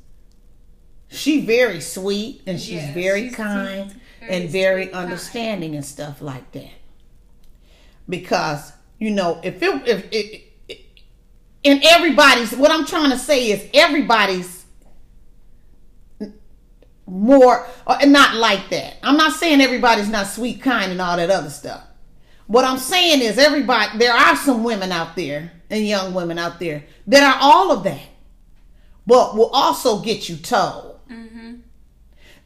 She 1.12 1.46
very 1.46 1.82
sweet 1.82 2.42
and 2.48 2.60
she's 2.60 2.82
Yes, 2.82 2.94
very 2.94 3.28
she's 3.28 3.36
kind 3.36 3.92
sweet, 3.92 4.02
and 4.22 4.50
very 4.50 4.50
very 4.50 4.84
sweet, 4.86 4.92
kind. 4.94 5.06
understanding 5.06 5.76
and 5.76 5.86
stuff 5.86 6.22
like 6.22 6.52
that. 6.54 6.72
Because, 8.08 8.72
you 8.98 9.12
know, 9.12 9.40
if 9.44 9.62
it 9.62 9.88
if 9.88 10.08
it 10.12 10.48
and 11.64 11.84
everybody's 11.84 12.56
what 12.56 12.72
I'm 12.72 12.86
trying 12.86 13.12
to 13.12 13.18
say 13.18 13.52
is 13.52 13.68
everybody's 13.74 14.66
more 17.06 17.68
uh, 17.86 17.98
or 18.02 18.08
not 18.08 18.36
like 18.36 18.70
that. 18.70 18.96
I'm 19.04 19.18
not 19.18 19.34
saying 19.34 19.60
everybody's 19.62 20.10
not 20.10 20.28
sweet, 20.28 20.62
kind, 20.62 20.92
and 20.92 21.02
all 21.02 21.18
that 21.18 21.30
other 21.30 21.50
stuff. 21.50 21.84
What 22.48 22.66
I'm 22.66 22.78
saying 22.78 23.22
is 23.22 23.38
everybody 23.38 23.98
there 23.98 24.14
are 24.14 24.36
some 24.36 24.64
women 24.64 24.92
out 24.92 25.16
there 25.16 25.52
and 25.70 25.86
young 25.86 26.14
women 26.14 26.38
out 26.40 26.60
there 26.60 26.84
that 27.08 27.24
are 27.24 27.40
all 27.42 27.72
of 27.72 27.84
that, 27.84 28.08
but 29.06 29.36
will 29.36 29.50
also 29.50 30.02
get 30.02 30.30
you 30.30 30.38
told. 30.38 31.00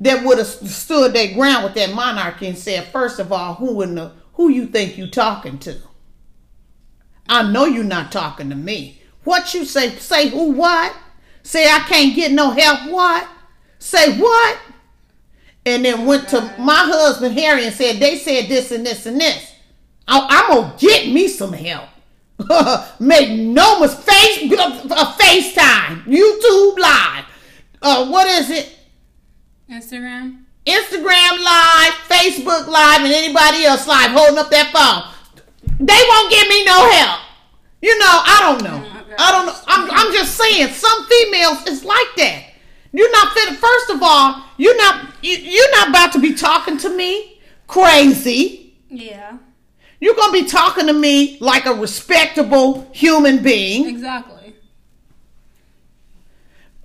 That 0.02 0.26
would 0.26 0.38
have 0.38 0.48
stood 0.48 1.14
their 1.14 1.34
ground 1.34 1.64
with 1.64 1.74
that 1.76 1.94
monarchy 1.94 2.48
and 2.48 2.58
said, 2.58 2.88
first 2.88 3.20
of 3.20 3.32
all, 3.32 3.56
who 3.56 3.82
in 3.82 3.96
the 3.96 4.12
who 4.34 4.50
you 4.50 4.68
think 4.68 4.98
you 4.98 5.08
talking 5.08 5.58
to? 5.60 5.78
I 7.28 7.50
know 7.50 7.66
you're 7.66 7.84
not 7.84 8.12
talking 8.12 8.50
to 8.50 8.56
me. 8.56 9.02
What 9.24 9.54
you 9.54 9.66
say? 9.66 9.92
Say 9.96 10.30
who? 10.30 10.52
What? 10.52 10.96
Say 11.44 11.66
I 11.66 11.80
can't 11.80 12.16
get 12.16 12.32
no 12.32 12.52
help? 12.52 12.92
What? 12.92 13.28
Say 13.80 14.18
what? 14.18 14.58
And 15.66 15.86
then 15.86 16.06
went 16.06 16.28
to 16.30 16.42
my 16.60 16.76
husband 16.76 17.38
Harry 17.38 17.66
and 17.66 17.74
said 17.74 17.98
they 17.98 18.18
said 18.18 18.48
this 18.48 18.72
and 18.72 18.86
this 18.86 19.06
and 19.06 19.20
this. 19.20 19.54
I, 20.08 20.28
I'm 20.30 20.56
gonna 20.56 20.76
get 20.78 21.12
me 21.12 21.28
some 21.28 21.54
help. 21.54 21.90
Make 23.00 23.40
no 23.40 23.80
mistake. 23.80 24.52
A 24.52 25.16
FaceTime, 25.18 26.04
YouTube 26.04 26.78
Live. 26.78 27.26
Uh, 27.82 28.08
what 28.10 28.28
is 28.28 28.50
it? 28.50 28.78
Instagram? 29.70 30.44
Instagram 30.66 31.44
Live, 31.44 31.94
Facebook 32.10 32.68
Live, 32.68 33.02
and 33.02 33.14
anybody 33.14 33.66
else 33.66 33.88
live 33.88 34.12
holding 34.12 34.38
up 34.38 34.50
that 34.50 34.72
phone. 34.74 35.12
They 35.80 36.02
won't 36.10 36.32
give 36.32 36.48
me 36.48 36.66
no 36.66 36.90
help. 36.92 37.20
You 37.82 37.98
know, 38.00 38.06
I 38.08 38.40
don't 38.42 38.64
know. 38.64 38.84
Oh, 38.84 39.16
I 39.20 39.32
don't 39.32 39.46
know. 39.46 39.56
I'm, 39.68 39.90
I'm 39.92 40.14
just 40.14 40.36
saying, 40.36 40.70
some 40.70 41.06
females 41.06 41.68
is 41.68 41.84
like 41.84 42.08
that. 42.18 42.46
You're 42.92 43.12
not 43.12 43.34
fit. 43.34 43.56
First 43.58 43.90
of 43.92 44.02
all, 44.02 44.44
you're 44.58 44.78
not 44.78 45.14
you, 45.22 45.36
you're 45.38 45.72
not 45.72 45.90
about 45.90 46.14
to 46.14 46.20
be 46.20 46.34
talking 46.34 46.78
to 46.80 46.90
me 46.90 47.42
crazy. 47.68 48.74
Yeah. 48.90 49.38
You're 50.00 50.16
gonna 50.16 50.32
be 50.32 50.46
talking 50.46 50.88
to 50.88 50.94
me 50.94 51.38
like 51.42 51.66
a 51.66 51.74
respectable 51.74 52.90
human 52.94 53.44
being. 53.44 53.88
Exactly. 53.88 54.56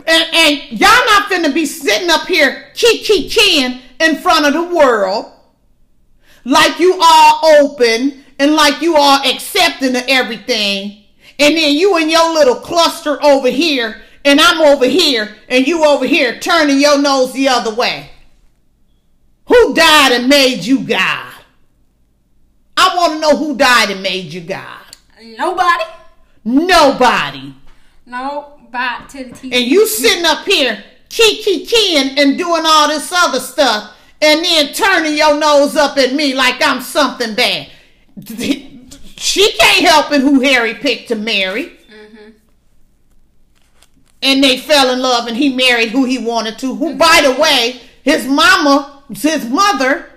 And, 0.07 0.25
and 0.35 0.73
y'all 0.73 1.07
not 1.07 1.20
finna 1.31 1.55
be 1.55 1.67
sitting 1.67 2.11
up 2.11 2.27
here 2.27 2.67
chi 2.75 2.99
chiing 2.99 3.81
in 4.01 4.17
front 4.17 4.47
of 4.47 4.53
the 4.53 4.75
world 4.75 5.33
like 6.45 6.79
you 6.81 6.99
all 7.03 7.47
open 7.61 8.25
and 8.39 8.55
like 8.55 8.81
you 8.81 8.97
all 8.97 9.21
accepting 9.27 9.95
of 9.95 10.05
everything. 10.09 11.05
And 11.39 11.57
then 11.57 11.77
you 11.77 11.97
and 11.97 12.11
your 12.11 12.33
little 12.33 12.57
cluster 12.57 13.23
over 13.23 13.49
here 13.49 14.03
and 14.25 14.41
I'm 14.41 14.61
over 14.61 14.87
here 14.87 15.37
and 15.49 15.67
you 15.67 15.85
over 15.85 16.07
here 16.07 16.39
turning 16.39 16.81
your 16.81 17.01
nose 17.01 17.33
the 17.33 17.49
other 17.49 17.75
way. 17.75 18.11
Who 19.47 19.75
died 19.75 20.13
and 20.13 20.29
made 20.29 20.65
you 20.65 20.85
God? 20.85 21.33
I 22.77 22.97
want 22.97 23.15
to 23.15 23.21
know 23.21 23.37
who 23.37 23.57
died 23.57 23.91
and 23.91 24.03
made 24.03 24.33
you 24.33 24.41
God. 24.43 24.81
Nobody? 25.23 25.85
Nobody. 26.45 27.55
Nobody 28.07 29.07
to 29.09 29.25
the 29.25 29.31
TV. 29.31 29.53
and 29.53 29.67
you 29.67 29.87
sitting 29.87 30.25
up 30.25 30.47
here 30.47 30.83
key 31.11 31.43
key 31.43 31.67
keying 31.67 32.19
and 32.19 32.39
doing 32.39 32.63
all 32.65 32.89
this 32.89 33.13
other 33.13 33.41
stuff 33.41 33.95
and 34.23 34.45
then 34.45 34.73
turning 34.73 35.17
your 35.17 35.39
nose 35.39 35.77
up 35.77 35.99
at 35.99 36.15
me 36.15 36.35
like 36.35 36.63
I'm 36.63 36.81
something 36.81 37.35
bad. 37.35 37.69
She 39.21 39.53
can't 39.53 39.87
help 39.87 40.13
it 40.13 40.23
who 40.23 40.41
Harry 40.41 40.73
picked 40.73 41.09
to 41.09 41.15
marry. 41.15 41.65
Mm-hmm. 41.65 42.31
And 44.23 44.43
they 44.43 44.57
fell 44.57 44.91
in 44.91 45.01
love 45.01 45.29
and 45.29 45.37
he 45.37 45.55
married 45.55 45.91
who 45.91 46.07
he 46.07 46.17
wanted 46.17 46.59
to. 46.61 46.75
Who, 46.75 46.97
by 46.97 47.21
the 47.23 47.39
way, 47.39 47.83
his 48.03 48.27
mama, 48.27 49.03
his 49.11 49.45
mother, 49.45 50.09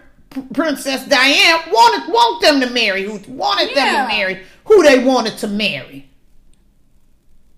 Princess 0.54 1.06
Diane, 1.06 1.60
wanted 1.68 2.14
want 2.14 2.42
them 2.42 2.62
to 2.62 2.70
marry 2.70 3.04
who 3.04 3.20
wanted 3.28 3.76
them 3.76 4.08
to 4.08 4.08
marry 4.08 4.42
who 4.64 4.84
they 4.84 5.04
wanted 5.04 5.38
to 5.40 5.48
marry. 5.48 6.10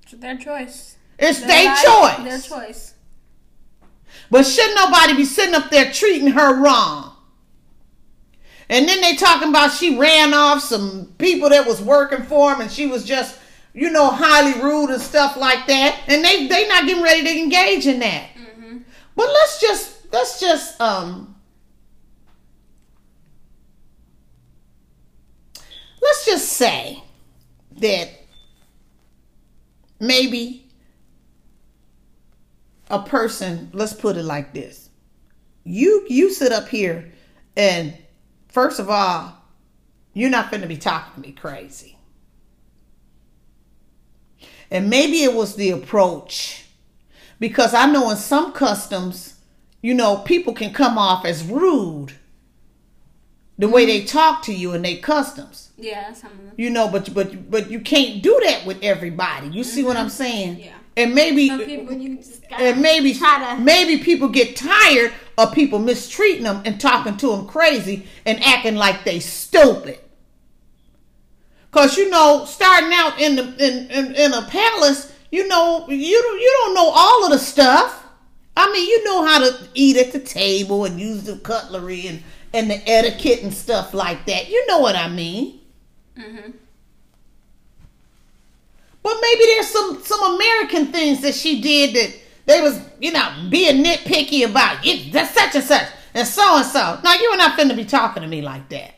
It's 0.02 0.14
their 0.14 0.38
choice. 0.38 0.98
It's 1.20 1.42
Their 1.42 1.48
their 1.48 1.76
choice. 1.76 2.24
Their 2.24 2.40
choice. 2.40 2.95
But 4.32 4.44
shouldn't 4.44 4.76
nobody 4.76 5.16
be 5.16 5.26
sitting 5.26 5.56
up 5.56 5.70
there 5.70 5.92
treating 5.92 6.30
her 6.30 6.62
wrong? 6.62 7.16
And 8.70 8.88
then 8.88 9.02
they 9.02 9.16
talking 9.16 9.50
about 9.50 9.72
she 9.72 9.98
ran 9.98 10.34
off 10.34 10.62
some 10.62 11.14
people 11.18 11.50
that 11.50 11.68
was 11.68 11.82
working 11.82 12.24
for 12.24 12.52
him 12.52 12.62
and 12.62 12.72
she 12.72 12.88
was 12.88 13.06
just, 13.06 13.40
you 13.74 13.92
know, 13.92 14.10
highly 14.10 14.60
rude 14.60 14.90
and 14.90 15.02
stuff 15.02 15.38
like 15.38 15.68
that. 15.68 16.00
And 16.08 16.24
they 16.24 16.48
they 16.48 16.68
not 16.68 16.86
getting 16.88 17.04
ready 17.04 17.24
to 17.24 17.38
engage 17.38 17.86
in 17.86 18.00
that. 18.00 18.30
But 19.16 19.28
let's 19.28 19.62
just 19.62 20.12
let's 20.12 20.40
just 20.40 20.82
um 20.82 21.36
let's 26.02 26.26
just 26.26 26.54
say 26.54 27.04
that 27.80 28.10
maybe 30.00 30.65
a 32.90 33.02
person 33.02 33.70
let's 33.74 33.94
put 33.94 34.18
it 34.18 34.24
like 34.24 34.54
this. 34.54 34.90
You 35.64 36.06
you 36.10 36.32
sit 36.32 36.52
up 36.52 36.68
here 36.68 37.12
and 37.58 37.98
first 38.48 38.80
of 38.80 38.90
all 38.90 39.34
you're 40.14 40.30
not 40.30 40.50
going 40.50 40.62
to 40.62 40.68
be 40.68 40.78
talking 40.78 41.22
to 41.22 41.28
me 41.28 41.34
crazy. 41.34 41.98
And 44.72 44.90
maybe 44.90 45.24
it 45.24 45.34
was 45.34 45.56
the 45.56 45.72
approach. 45.72 46.66
Because 47.40 47.74
i 47.74 47.86
know 47.86 48.10
in 48.12 48.18
some 48.18 48.54
customs 48.54 49.36
you 49.82 49.94
know 49.94 50.18
people 50.18 50.54
can 50.54 50.74
come 50.74 50.98
off 50.98 51.26
as 51.26 51.44
rude 51.44 52.14
the 53.58 53.68
way 53.68 53.86
they 53.86 54.04
talk 54.04 54.42
to 54.44 54.54
you 54.54 54.74
in 54.74 54.82
their 54.82 54.98
customs. 54.98 55.72
Yeah, 55.78 56.12
some 56.14 56.32
of 56.32 56.38
them. 56.38 56.54
you 56.58 56.70
know 56.70 56.88
but 56.90 57.14
but 57.14 57.50
but 57.50 57.70
you 57.70 57.80
can't 57.80 58.22
do 58.22 58.40
that 58.46 58.66
with 58.66 58.82
everybody. 58.82 59.48
You 59.50 59.64
see 59.64 59.84
what 59.84 59.98
i'm 59.98 60.08
mm-hmm. 60.08 60.24
saying? 60.24 60.60
Yeah. 60.60 60.75
And 60.98 61.14
maybe 61.14 61.48
Some 61.50 61.66
people 61.66 61.94
you 61.94 62.18
just 62.18 62.48
gotta 62.50 62.64
and 62.64 62.82
maybe 62.82 63.14
to. 63.14 63.58
maybe 63.60 64.04
people 64.04 64.30
get 64.30 64.56
tired 64.56 65.12
of 65.38 65.54
people 65.54 65.80
mistreating 65.80 66.44
them 66.44 66.62
and 66.66 66.80
talking 66.80 67.18
to 67.18 67.28
them 67.32 67.48
crazy 67.48 68.08
and 68.26 68.42
acting 68.44 68.76
like 68.76 69.04
they 69.04 69.20
stupid. 69.20 70.00
Cause 71.72 71.98
you 71.98 72.10
know, 72.10 72.46
starting 72.46 72.92
out 72.94 73.20
in 73.20 73.36
the 73.36 73.44
in, 73.44 73.92
in, 73.92 74.16
in 74.16 74.34
a 74.34 74.44
palace, 74.44 75.12
you 75.32 75.48
know, 75.48 75.86
you 75.90 76.22
don't 76.22 76.40
you 76.40 76.54
don't 76.64 76.74
know 76.74 76.90
all 76.96 77.26
of 77.26 77.32
the 77.32 77.40
stuff. 77.40 78.04
I 78.58 78.72
mean, 78.72 78.88
you 78.88 79.04
know 79.04 79.26
how 79.26 79.40
to 79.40 79.68
eat 79.74 79.98
at 79.98 80.14
the 80.14 80.20
table 80.20 80.86
and 80.86 81.00
use 81.00 81.24
the 81.24 81.38
cutlery 81.38 82.08
and 82.08 82.24
and 82.54 82.72
the 82.72 82.90
etiquette 82.90 83.44
and 83.44 83.54
stuff 83.54 83.94
like 83.94 84.26
that. 84.28 84.50
You 84.50 84.66
know 84.68 84.80
what 84.80 84.96
I 84.96 85.10
mean. 85.10 85.60
Mm-hmm. 86.18 86.52
But 89.06 89.20
maybe 89.22 89.44
there's 89.46 89.68
some 89.68 90.02
some 90.04 90.34
American 90.34 90.88
things 90.88 91.22
that 91.22 91.36
she 91.36 91.62
did 91.62 91.94
that 91.96 92.20
they 92.48 92.60
was, 92.60 92.82
you 93.00 93.12
know, 93.12 93.48
being 93.52 93.84
nitpicky 93.84 94.50
about. 94.50 94.84
It, 94.84 95.14
that's 95.14 95.32
such 95.32 95.54
and 95.54 95.64
such 95.64 95.88
and 96.16 96.28
so 96.28 96.58
and 96.58 96.66
so. 96.66 97.00
Now 97.04 97.14
you're 97.14 97.38
not 97.38 97.56
finna 97.56 97.76
be 97.76 97.86
talking 97.86 98.24
to 98.24 98.28
me 98.28 98.42
like 98.42 98.68
that. 98.70 98.96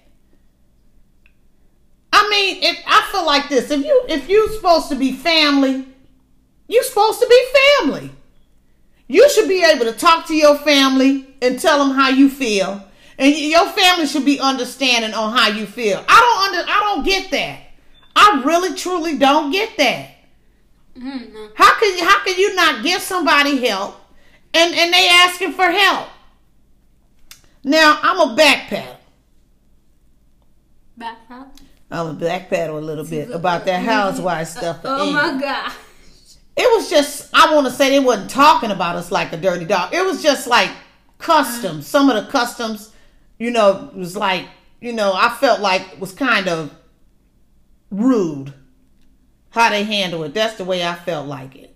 I 2.14 2.26
mean, 2.30 2.64
if 2.64 2.82
I 2.88 3.10
feel 3.12 3.26
like 3.26 3.50
this, 3.50 3.70
if 3.70 3.84
you 3.84 4.06
if 4.08 4.30
you're 4.30 4.48
supposed 4.52 4.88
to 4.92 4.96
be 4.96 5.12
family, 5.12 5.86
you're 6.70 6.84
supposed 6.84 7.20
to 7.20 7.28
be 7.28 7.46
family. 7.82 8.10
You 9.10 9.30
should 9.30 9.50
be 9.50 9.62
able 9.62 9.92
to 9.92 9.92
talk 9.92 10.26
to 10.28 10.36
your 10.36 10.58
family 10.60 11.36
and 11.42 11.60
tell 11.60 11.86
them 11.86 11.94
how 11.98 12.08
you 12.08 12.30
feel, 12.30 12.82
and 13.20 13.36
your 13.36 13.68
family 13.72 14.08
should 14.08 14.24
be 14.24 14.40
understanding 14.40 15.14
on 15.14 15.36
how 15.36 15.50
you 15.50 15.66
feel. 15.66 16.02
I 16.08 16.48
don't 16.48 16.56
under, 16.56 16.72
I 16.72 16.80
don't 16.80 17.04
get 17.04 17.30
that. 17.32 17.67
I 18.20 18.42
really 18.44 18.76
truly 18.76 19.16
don't 19.16 19.52
get 19.52 19.78
that. 19.78 20.10
How 21.54 21.80
can 21.80 21.98
you 21.98 22.04
how 22.04 22.24
can 22.24 22.36
you 22.36 22.56
not 22.56 22.84
give 22.84 23.00
somebody 23.00 23.64
help 23.68 23.96
and 24.56 24.74
and 24.74 24.92
they 24.92 25.08
asking 25.08 25.52
for 25.52 25.70
help? 25.70 26.08
Now 27.64 28.00
I'm 28.02 28.20
a 28.20 28.36
backpedal. 28.36 28.98
Back 30.98 31.20
up. 31.30 31.56
I'm 31.92 32.08
a 32.08 32.14
backpedal 32.16 32.70
a 32.70 32.82
little 32.82 33.06
bit 33.06 33.30
about 33.30 33.66
that 33.66 33.84
housewife 33.84 34.48
stuff. 34.48 34.80
Oh 34.84 35.12
my 35.12 35.40
god. 35.40 35.72
It 36.56 36.68
was 36.76 36.90
just 36.90 37.30
I 37.36 37.54
want 37.54 37.68
to 37.68 37.72
say 37.72 37.92
they 37.92 38.00
wasn't 38.00 38.32
talking 38.32 38.72
about 38.72 38.96
us 38.96 39.12
like 39.12 39.32
a 39.32 39.38
dirty 39.38 39.66
dog. 39.66 39.94
It 39.94 40.04
was 40.04 40.24
just 40.24 40.48
like 40.48 40.72
customs. 41.20 41.86
Some 41.86 42.10
of 42.10 42.26
the 42.26 42.32
customs, 42.32 42.92
you 43.38 43.52
know, 43.52 43.92
was 43.94 44.18
like 44.18 44.48
you 44.82 44.94
know 44.94 45.14
I 45.14 45.30
felt 45.30 45.60
like 45.60 46.02
was 46.02 46.14
kind 46.14 46.48
of 46.48 46.74
rude 47.92 48.54
how 49.50 49.70
they 49.70 49.84
handle 49.84 50.24
it. 50.24 50.34
That's 50.34 50.56
the 50.56 50.66
way 50.66 50.86
I 50.86 50.96
felt 50.96 51.28
like 51.28 51.56
it. 51.56 51.76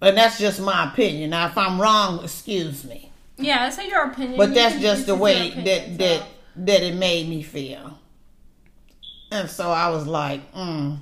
And 0.00 0.16
that's 0.16 0.38
just 0.38 0.60
my 0.60 0.90
opinion. 0.90 1.30
Now, 1.30 1.46
if 1.46 1.58
I'm 1.58 1.80
wrong, 1.80 2.22
excuse 2.22 2.84
me. 2.84 3.10
Yeah, 3.36 3.68
say 3.70 3.88
your 3.88 4.04
opinion. 4.04 4.36
But 4.36 4.50
You 4.50 4.54
that's 4.54 4.80
just 4.80 5.06
the 5.06 5.14
way 5.14 5.50
that 5.50 5.98
that 5.98 6.22
that 6.56 6.82
it 6.82 6.94
made 6.94 7.28
me 7.28 7.42
feel. 7.42 7.98
And 9.30 9.48
so 9.48 9.70
I 9.70 9.90
was 9.90 10.06
like, 10.06 10.52
mm. 10.52 10.98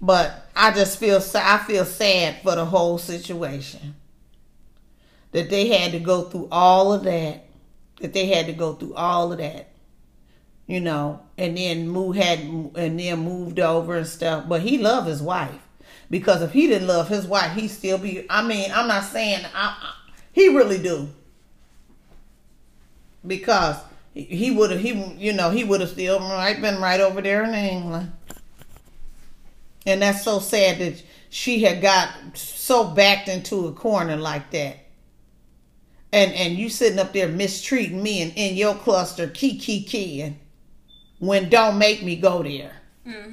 But 0.00 0.48
I 0.54 0.72
just 0.72 0.98
feel 0.98 1.22
I 1.34 1.58
feel 1.58 1.84
sad 1.84 2.42
for 2.42 2.54
the 2.54 2.64
whole 2.64 2.98
situation. 2.98 3.94
That 5.32 5.50
they 5.50 5.68
had 5.68 5.92
to 5.92 5.98
go 5.98 6.22
through 6.22 6.48
all 6.50 6.92
of 6.92 7.04
that. 7.04 7.44
That 8.00 8.12
they 8.12 8.26
had 8.26 8.46
to 8.46 8.52
go 8.52 8.74
through 8.74 8.94
all 8.94 9.32
of 9.32 9.38
that. 9.38 9.68
You 10.66 10.80
know, 10.80 11.20
and 11.38 11.56
then 11.56 11.88
move 11.88 12.16
had 12.16 12.40
and 12.40 12.98
then 12.98 13.20
moved 13.20 13.60
over 13.60 13.96
and 13.96 14.06
stuff. 14.06 14.48
But 14.48 14.62
he 14.62 14.78
loved 14.78 15.06
his 15.06 15.22
wife 15.22 15.60
because 16.10 16.42
if 16.42 16.52
he 16.52 16.66
didn't 16.66 16.88
love 16.88 17.08
his 17.08 17.26
wife, 17.26 17.52
he'd 17.52 17.68
still 17.68 17.98
be. 17.98 18.26
I 18.28 18.42
mean, 18.42 18.70
I'm 18.72 18.88
not 18.88 19.04
saying 19.04 19.44
I, 19.54 19.76
I 19.80 19.94
he 20.32 20.48
really 20.48 20.78
do 20.78 21.08
because 23.26 23.76
he- 24.14 24.50
would 24.50 24.70
have 24.70 24.80
he 24.80 24.92
you 25.18 25.32
know 25.32 25.50
he 25.50 25.64
would 25.64 25.80
have 25.80 25.90
still 25.90 26.20
right 26.20 26.60
been 26.60 26.80
right 26.80 27.00
over 27.00 27.20
there 27.20 27.44
in 27.44 27.54
England. 27.54 28.12
And 29.86 30.02
that's 30.02 30.24
so 30.24 30.40
sad 30.40 30.78
that 30.78 31.02
she 31.30 31.62
had 31.62 31.80
got 31.80 32.10
so 32.34 32.84
backed 32.84 33.28
into 33.28 33.68
a 33.68 33.72
corner 33.72 34.16
like 34.16 34.50
that. 34.50 34.78
And 36.12 36.32
and 36.32 36.54
you 36.54 36.68
sitting 36.68 36.98
up 36.98 37.12
there 37.12 37.28
mistreating 37.28 38.02
me 38.02 38.22
and 38.22 38.32
in 38.36 38.56
your 38.56 38.74
cluster 38.74 39.28
key 39.28 39.58
key 39.58 39.84
keying 39.84 40.38
when 41.18 41.48
don't 41.48 41.78
make 41.78 42.02
me 42.02 42.16
go 42.16 42.42
there. 42.42 42.72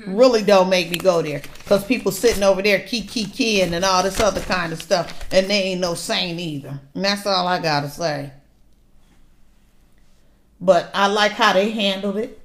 Really 0.06 0.44
don't 0.44 0.70
make 0.70 0.92
me 0.92 0.98
go 0.98 1.22
there. 1.22 1.42
Cause 1.66 1.84
people 1.84 2.12
sitting 2.12 2.44
over 2.44 2.62
there 2.62 2.82
key 2.82 3.02
key 3.02 3.26
keying 3.26 3.74
and 3.74 3.84
all 3.84 4.04
this 4.04 4.20
other 4.20 4.42
kind 4.42 4.72
of 4.72 4.82
stuff 4.82 5.26
and 5.32 5.50
they 5.50 5.64
ain't 5.64 5.82
no 5.82 5.96
saint 5.96 6.40
either. 6.40 6.80
And 6.94 7.04
that's 7.04 7.26
all 7.26 7.48
I 7.48 7.60
gotta 7.60 7.90
say. 7.90 8.32
But 10.62 10.92
I 10.94 11.08
like 11.08 11.32
how 11.32 11.54
they 11.54 11.72
handled 11.72 12.18
it. 12.18 12.40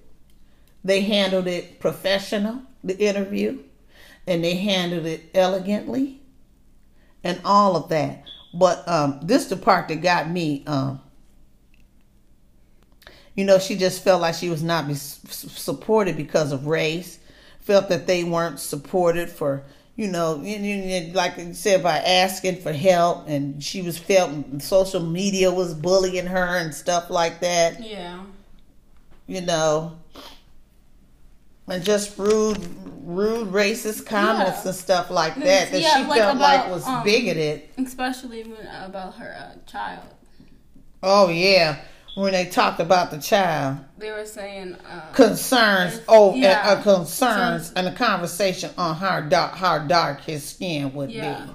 They 0.82 1.02
handled 1.02 1.46
it 1.46 1.80
professional, 1.80 2.62
the 2.82 2.98
interview, 2.98 3.58
and 4.26 4.42
they 4.42 4.54
handled 4.54 5.04
it 5.04 5.30
elegantly 5.34 6.20
and 7.22 7.40
all 7.44 7.76
of 7.76 7.90
that. 7.90 8.24
But 8.54 8.88
um, 8.88 9.20
this 9.22 9.46
the 9.46 9.56
part 9.56 9.88
that 9.88 9.96
got 9.96 10.30
me. 10.30 10.64
Um, 10.66 11.00
you 13.38 13.44
know, 13.44 13.60
she 13.60 13.76
just 13.76 14.02
felt 14.02 14.20
like 14.20 14.34
she 14.34 14.48
was 14.48 14.64
not 14.64 14.88
be 14.88 14.94
supported 14.94 16.16
because 16.16 16.50
of 16.50 16.66
race. 16.66 17.20
Felt 17.60 17.88
that 17.88 18.08
they 18.08 18.24
weren't 18.24 18.58
supported 18.58 19.30
for, 19.30 19.62
you 19.94 20.08
know, 20.08 20.32
like 21.14 21.36
you 21.38 21.54
said, 21.54 21.80
by 21.80 21.98
asking 21.98 22.56
for 22.62 22.72
help, 22.72 23.28
and 23.28 23.62
she 23.62 23.80
was 23.80 23.96
felt 23.96 24.60
social 24.60 24.98
media 25.00 25.52
was 25.52 25.72
bullying 25.72 26.26
her 26.26 26.56
and 26.56 26.74
stuff 26.74 27.10
like 27.10 27.38
that 27.38 27.80
Yeah. 27.80 28.24
you 29.28 29.40
know, 29.42 29.96
and 31.68 31.84
just 31.84 32.18
rude, 32.18 32.58
rude, 33.04 33.52
racist 33.52 34.04
comments 34.04 34.62
Yeah. 34.64 34.70
and 34.70 34.76
stuff 34.76 35.10
like 35.12 35.36
that 35.36 35.70
that 35.70 35.80
Yeah, 35.80 35.98
she 35.98 36.04
like 36.08 36.18
felt 36.18 36.36
about, 36.38 36.66
like 36.66 36.70
was 36.74 36.84
um, 36.88 37.04
bigoted. 37.04 37.62
Especially 37.78 38.42
when, 38.42 38.66
about 38.66 39.14
her 39.14 39.32
uh, 39.38 39.70
child. 39.70 40.08
Oh 41.04 41.28
yeah, 41.28 41.76
when 42.14 42.32
they 42.32 42.46
talked 42.46 42.80
about 42.80 43.10
the 43.10 43.18
child 43.18 43.78
They 43.98 44.10
were 44.10 44.24
saying. 44.24 44.76
Uh, 44.90 45.12
concerns, 45.12 46.00
oh, 46.08 46.34
Yeah. 46.34 46.62
uh, 46.64 46.72
uh, 46.74 46.82
concerns, 46.82 47.72
and 47.76 47.86
a 47.88 47.92
conversation 47.92 48.70
on 48.78 48.96
how 48.96 49.20
dark, 49.20 49.54
how 49.54 49.78
dark 49.78 50.22
his 50.22 50.44
skin 50.48 50.92
would 50.94 51.10
Yeah. 51.10 51.34
be. 51.46 51.52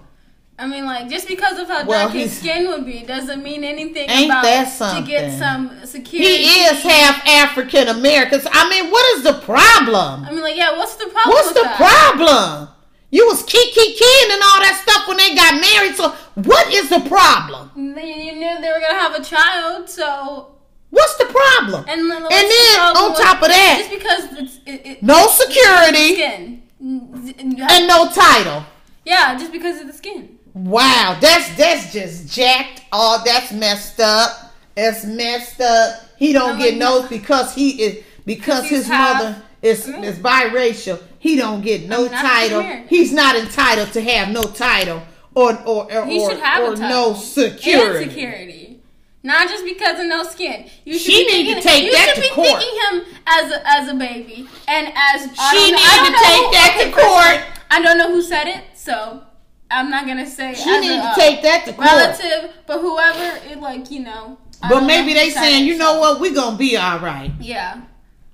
I 0.59 0.67
mean, 0.67 0.85
like 0.85 1.09
just 1.09 1.27
because 1.27 1.57
of 1.57 1.67
how 1.67 1.83
Well, 1.83 2.03
dark 2.07 2.13
his 2.13 2.37
skin 2.37 2.67
would 2.67 2.85
be 2.85 2.99
doesn't 3.03 3.43
mean 3.43 3.63
anything 3.63 4.09
Ain't 4.09 4.25
about 4.25 4.43
that 4.43 4.95
to 4.95 5.01
get 5.01 5.37
some 5.37 5.71
security. 5.83 6.43
He 6.43 6.61
is 6.65 6.81
half 6.83 7.27
African 7.27 7.87
American. 7.87 8.39
I 8.51 8.69
mean, 8.69 8.91
what 8.91 9.17
is 9.17 9.23
the 9.23 9.33
problem? 9.33 10.23
I 10.25 10.31
mean, 10.31 10.41
like, 10.41 10.55
yeah. 10.55 10.77
What's 10.77 10.95
the 10.95 11.07
problem? 11.07 11.33
What's 11.33 11.53
the 11.53 11.63
that? 11.63 11.75
problem? 11.75 12.69
You 13.13 13.23
was 13.27 13.43
kiki 13.43 13.93
keying 13.93 14.29
and 14.33 14.41
all 14.41 14.59
that 14.65 14.75
stuff 14.81 15.07
when 15.07 15.17
they 15.21 15.35
got 15.35 15.53
married. 15.61 15.95
So 15.95 16.09
what 16.49 16.65
is 16.73 16.89
the 16.89 17.01
problem? 17.07 17.69
You 17.75 18.33
knew 18.41 18.53
they 18.61 18.71
were 18.73 18.81
gonna 18.81 18.97
have 19.05 19.13
a 19.13 19.23
child, 19.23 19.87
so 19.89 20.49
What's 20.89 21.15
the 21.17 21.25
problem? 21.25 21.85
and 21.87 22.01
And 22.01 22.23
the 22.25 22.29
then 22.29 22.75
problem 22.77 23.11
on 23.11 23.15
top 23.21 23.41
of 23.41 23.49
that, 23.49 23.75
just 23.79 23.91
because 23.97 24.23
it's 24.41 24.55
it, 24.65 24.81
it, 24.89 25.03
no 25.03 25.27
security 25.27 26.13
skin, 26.15 26.61
and 26.81 27.87
no 27.87 28.09
title. 28.09 28.63
yeah, 29.05 29.37
just 29.37 29.51
because 29.51 29.81
of 29.81 29.87
the 29.87 29.93
skin. 29.93 30.37
Wow, 30.53 31.17
that's 31.19 31.55
that's 31.57 31.91
just 31.93 32.31
jacked. 32.33 32.81
Oh, 32.91 33.21
that's 33.25 33.51
messed 33.51 33.99
up. 33.99 34.53
That's 34.75 35.03
messed 35.05 35.61
up. 35.61 36.01
He 36.17 36.31
don't 36.33 36.51
I'm 36.53 36.57
get 36.59 36.71
like, 36.73 36.79
no 36.79 37.07
because 37.07 37.53
he 37.55 37.69
is 37.83 38.03
because 38.25 38.67
his 38.69 38.87
half- 38.87 39.17
mother 39.23 39.41
is 39.63 39.87
Mm. 39.87 40.03
is 40.03 40.17
biracial. 40.19 40.99
He 41.19 41.35
don't 41.35 41.61
get 41.61 41.87
no 41.87 42.07
title. 42.07 42.61
He's 42.87 43.11
not 43.11 43.35
entitled 43.35 43.91
to 43.93 44.01
have 44.01 44.29
no 44.29 44.43
title 44.43 45.01
or 45.33 45.53
or 45.65 45.91
or, 45.91 46.01
or, 46.07 46.29
should 46.29 46.39
have 46.39 46.63
or 46.63 46.73
a 46.73 46.75
title. 46.77 46.89
no 46.89 47.13
security. 47.15 48.03
And 48.03 48.11
security. 48.11 48.79
Not 49.25 49.47
just 49.47 49.63
because 49.63 49.99
of 50.01 50.07
no 50.07 50.23
skin. 50.23 50.65
You 50.83 50.93
should 50.99 51.01
She 51.13 51.25
be 51.25 51.31
need 51.43 51.55
to 51.55 51.61
thinking, 51.61 51.63
take 51.71 51.83
you 51.85 51.91
that 51.93 52.11
should 52.13 52.21
be 52.23 52.29
court. 52.31 52.59
thinking 52.59 52.79
him 52.99 53.15
as 53.25 53.51
a, 53.53 53.61
as 53.65 53.87
a 53.89 53.93
baby 53.93 54.47
and 54.67 54.87
as 54.93 55.21
She 55.21 55.27
don't 55.37 55.71
need 55.71 55.79
I 55.79 56.09
to 56.09 56.11
take 56.27 56.43
who- 56.45 56.51
that 56.51 56.71
okay, 56.75 56.85
to 56.89 56.91
first 56.91 57.05
of 57.05 57.11
all, 57.11 57.21
court. 57.23 57.41
I 57.71 57.81
don't 57.81 57.97
know 57.97 58.11
who 58.11 58.21
said 58.21 58.47
it, 58.47 58.63
so 58.75 59.23
I'm 59.71 59.89
not 59.89 60.05
gonna 60.05 60.27
say. 60.29 60.53
She 60.53 60.69
as 60.69 60.81
need 60.81 60.91
a, 60.91 61.01
to 61.01 61.07
uh, 61.07 61.15
take 61.15 61.41
that 61.41 61.63
to 61.65 61.71
court. 61.73 61.87
relative, 61.87 62.51
but 62.67 62.79
whoever 62.81 63.39
it 63.49 63.61
like 63.61 63.89
you 63.89 64.01
know. 64.01 64.37
I 64.61 64.67
But 64.69 64.81
maybe 64.81 65.13
they 65.13 65.29
saying, 65.29 65.65
you 65.65 65.77
know 65.77 65.99
what, 65.99 66.19
we 66.19 66.31
gonna 66.31 66.57
be 66.57 66.75
all 66.75 66.99
right. 66.99 67.31
Yeah, 67.39 67.79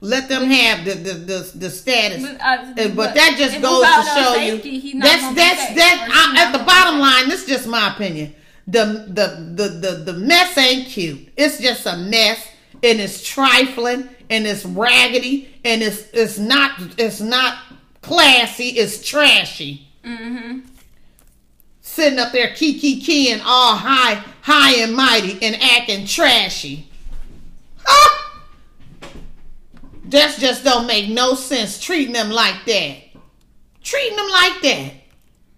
Let 0.02 0.30
them 0.30 0.46
have 0.46 0.86
the 0.86 0.94
the 0.94 1.14
the, 1.14 1.52
the 1.56 1.70
status. 1.70 2.22
But, 2.22 2.40
uh, 2.42 2.74
And- 2.78 2.96
but 2.96 3.08
but 3.08 3.16
that 3.16 3.36
just 3.38 3.62
goes 3.62 3.84
to 3.84 4.22
show 4.24 4.34
safety, 4.36 4.70
you 4.70 5.00
that's 5.02 5.36
that's 5.36 5.76
that 5.76 6.36
I, 6.38 6.46
at 6.46 6.52
the 6.58 6.64
bottom 6.64 7.00
line. 7.00 7.28
This 7.28 7.42
is 7.44 7.48
just 7.48 7.68
my 7.68 7.94
opinion. 7.94 8.34
The, 8.68 9.06
the 9.08 9.54
the 9.56 9.70
the 9.70 10.12
the 10.12 10.14
mess 10.14 10.58
ain't 10.58 10.88
cute. 10.88 11.30
It's 11.36 11.60
just 11.60 11.86
a 11.86 11.98
mess, 11.98 12.48
and 12.84 13.00
it's 13.02 13.28
trifling, 13.28 14.08
and 14.30 14.46
it's 14.48 14.64
raggedy, 14.64 15.54
and 15.66 15.82
it's 15.82 16.04
it's 16.14 16.38
not 16.38 16.80
it's 16.98 17.20
not 17.20 17.58
classy. 18.02 18.70
It's 18.70 19.06
trashy. 19.06 19.88
Mm-hmm. 20.06 20.60
Sitting 21.82 22.20
up 22.20 22.32
there, 22.32 22.54
kiki 22.54 23.02
keying 23.02 23.42
all 23.44 23.76
high 23.76 24.24
high 24.44 24.76
and 24.78 24.96
mighty, 24.96 25.44
and 25.46 25.58
acting 25.62 26.06
trashy. 26.06 26.86
That 30.10 30.36
just 30.40 30.64
don't 30.64 30.88
make 30.88 31.10
no 31.10 31.36
sense 31.36 31.80
treating 31.80 32.14
them 32.14 32.30
like 32.32 32.66
that. 32.66 32.98
Treating 33.84 34.18
them 34.18 34.30
like 34.30 34.62
that. 34.64 34.92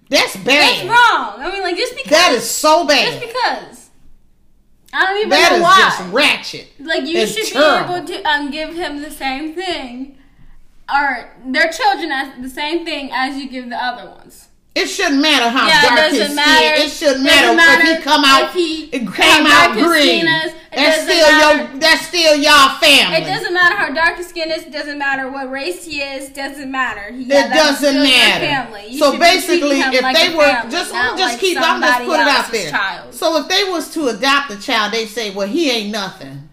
That's 0.09 0.35
bad. 0.35 0.45
that's 0.45 0.83
wrong. 0.83 1.39
I 1.41 1.49
mean, 1.51 1.63
like 1.63 1.77
just 1.77 1.95
because 1.95 2.11
That 2.11 2.33
is 2.33 2.49
so 2.49 2.85
bad. 2.85 3.05
just 3.13 3.21
because. 3.25 3.89
I 4.93 5.05
don't 5.05 5.17
even 5.19 5.29
That 5.29 5.49
know 5.51 5.55
is 5.57 5.61
why. 5.63 5.77
just 5.79 6.13
ratchet. 6.13 6.67
Like 6.79 7.05
you 7.05 7.25
should 7.25 7.45
terrible. 7.47 8.01
be 8.05 8.13
able 8.13 8.23
to 8.23 8.29
um, 8.29 8.51
give 8.51 8.73
him 8.73 9.01
the 9.01 9.09
same 9.09 9.55
thing, 9.55 10.17
or 10.93 11.31
their 11.45 11.69
children 11.71 12.11
as 12.11 12.41
the 12.41 12.49
same 12.49 12.83
thing 12.83 13.09
as 13.13 13.37
you 13.37 13.49
give 13.49 13.69
the 13.69 13.81
other 13.81 14.09
ones. 14.09 14.49
It 14.73 14.87
shouldn't 14.87 15.21
matter 15.21 15.49
how 15.49 15.67
Yeah, 15.67 15.81
it 15.83 15.95
dark 15.97 16.11
his 16.11 16.19
doesn't 16.19 16.37
skin. 16.37 16.73
It 16.85 16.89
shouldn't 16.89 17.25
Doesn't 17.25 17.25
matter, 17.25 17.49
if 17.51 17.55
matter 17.57 17.95
he 17.97 18.01
come 18.01 18.23
out. 18.23 18.51
he- 18.53 18.83
it 18.85 19.13
came 19.13 19.45
out 19.45 19.73
green. 19.73 20.25
is. 20.27 20.53
That's 20.73 21.01
still 21.03 21.29
matter. 21.29 21.57
your. 21.71 21.79
That's 21.79 22.07
still 22.07 22.35
y'all 22.37 22.77
family. 22.79 23.17
It 23.17 23.25
doesn't 23.25 23.53
matter 23.53 23.75
how 23.75 23.89
dark 23.93 24.15
his 24.15 24.27
skin 24.27 24.49
is. 24.49 24.63
Doesn't 24.63 24.97
matter 24.97 25.29
what 25.29 25.51
race 25.51 25.83
he 25.85 25.99
is. 25.99 26.29
Doesn't 26.29 26.71
matter. 26.71 27.07
It 27.09 27.15
Yeah, 27.27 27.47
that's 27.49 27.81
doesn't 27.81 28.01
matter. 28.01 28.95
So 28.97 29.19
basically, 29.19 29.81
if 29.81 30.01
like 30.01 30.15
they 30.15 30.33
were 30.33 30.43
family, 30.45 30.71
just 30.71 30.91
just 30.93 31.19
like 31.19 31.39
keep, 31.39 31.57
I'm 31.59 31.81
just 31.81 31.99
put 32.05 32.19
it 32.21 32.27
out 32.27 32.51
there. 32.53 32.71
Child. 32.71 33.13
So 33.13 33.35
if 33.37 33.49
they 33.49 33.65
was 33.65 33.93
to 33.93 34.07
adopt 34.07 34.51
a 34.51 34.57
child, 34.61 34.93
they 34.93 35.05
say, 35.05 35.31
well, 35.35 35.47
he 35.49 35.69
ain't 35.69 35.91
nothing. 35.91 36.47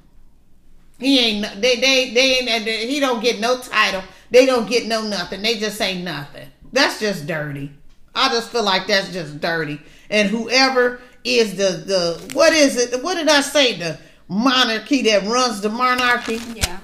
He 0.98 1.20
ain't. 1.20 1.60
They 1.62 1.76
they 1.76 2.10
they 2.10 2.38
ain't. 2.40 2.66
He 2.90 2.98
don't 2.98 3.22
get 3.22 3.38
no 3.38 3.60
title. 3.60 4.02
They 4.32 4.44
don't 4.44 4.68
get 4.68 4.86
no 4.86 5.02
nothing. 5.02 5.42
They 5.42 5.58
just 5.58 5.80
ain't 5.80 6.02
nothing. 6.02 6.48
That's 6.72 6.98
just 6.98 7.28
dirty. 7.28 7.72
I 8.18 8.28
just 8.30 8.50
feel 8.50 8.64
like 8.64 8.86
that's 8.86 9.12
just 9.12 9.40
dirty. 9.40 9.80
And 10.10 10.28
whoever 10.28 11.00
is 11.24 11.56
the 11.56 11.82
the 11.84 12.34
what 12.34 12.52
is 12.52 12.76
it? 12.76 13.02
What 13.02 13.14
did 13.14 13.28
I 13.28 13.40
say? 13.40 13.76
The 13.76 13.98
monarchy 14.28 15.02
that 15.02 15.24
runs 15.24 15.60
the 15.60 15.68
monarchy. 15.68 16.40
yeah. 16.54 16.80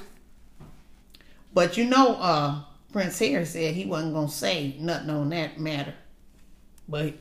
But 1.52 1.76
you 1.76 1.84
know, 1.84 2.16
uh, 2.16 2.62
Prince 2.92 3.18
Harry 3.18 3.44
said 3.44 3.74
he 3.74 3.86
wasn't 3.86 4.14
gonna 4.14 4.28
say 4.28 4.76
nothing 4.78 5.10
on 5.10 5.28
that 5.30 5.58
matter. 5.58 5.94
But 6.88 7.14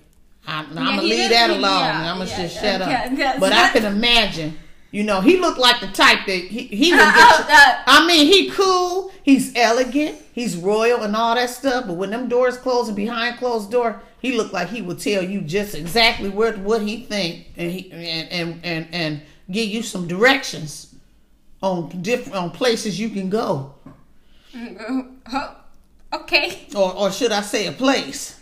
I'm, 0.45 0.77
I'm 0.77 0.97
gonna 0.97 1.01
leave 1.03 1.29
that 1.29 1.49
alone. 1.49 1.61
yeah, 1.61 2.11
I'm 2.11 2.17
gonna 2.17 2.29
yeah, 2.29 2.41
just 2.41 2.55
shut 2.55 2.63
yeah, 3.17 3.31
up. 3.31 3.39
but 3.39 3.53
I 3.53 3.69
can 3.69 3.85
imagine. 3.85 4.57
You 4.93 5.03
know, 5.03 5.21
he 5.21 5.37
looked 5.39 5.57
like 5.57 5.79
the 5.81 5.87
type 5.87 6.19
that 6.27 6.41
he, 6.53 6.61
he 6.67 6.91
would 6.91 7.01
Uh, 7.01 7.15
get. 7.15 7.39
uh, 7.39 7.45
uh, 7.49 7.75
I 7.87 8.07
mean, 8.07 8.27
he 8.27 8.49
cool, 8.51 9.11
he's 9.23 9.51
elegant, 9.55 10.15
he's 10.33 10.55
royal 10.55 11.01
and 11.01 11.15
all 11.15 11.33
that 11.33 11.49
stuff. 11.49 11.87
But 11.87 11.95
when 11.95 12.11
them 12.11 12.29
doors 12.29 12.57
close 12.57 12.87
and 12.87 12.95
behind 12.95 13.37
closed 13.39 13.71
door, 13.71 14.01
he 14.21 14.33
looked 14.37 14.53
like 14.53 14.69
he 14.69 14.81
would 14.83 14.99
tell 14.99 15.23
you 15.23 15.41
just 15.41 15.73
exactly 15.73 16.29
what 16.29 16.59
what 16.59 16.81
he 16.83 16.95
think 17.05 17.47
and 17.57 17.71
he 17.71 17.91
and 17.91 18.29
and 18.31 18.59
and, 18.63 18.87
and 18.93 19.21
give 19.49 19.67
you 19.67 19.81
some 19.81 20.07
directions 20.07 20.93
on 21.63 21.89
different 22.03 22.35
on 22.37 22.51
places 22.51 22.99
you 22.99 23.09
can 23.09 23.29
go, 23.31 23.73
Oh, 24.55 25.55
okay. 26.13 26.67
or 26.75 26.93
or 26.95 27.11
should 27.11 27.31
I 27.31 27.41
say 27.41 27.65
a 27.67 27.71
place? 27.71 28.39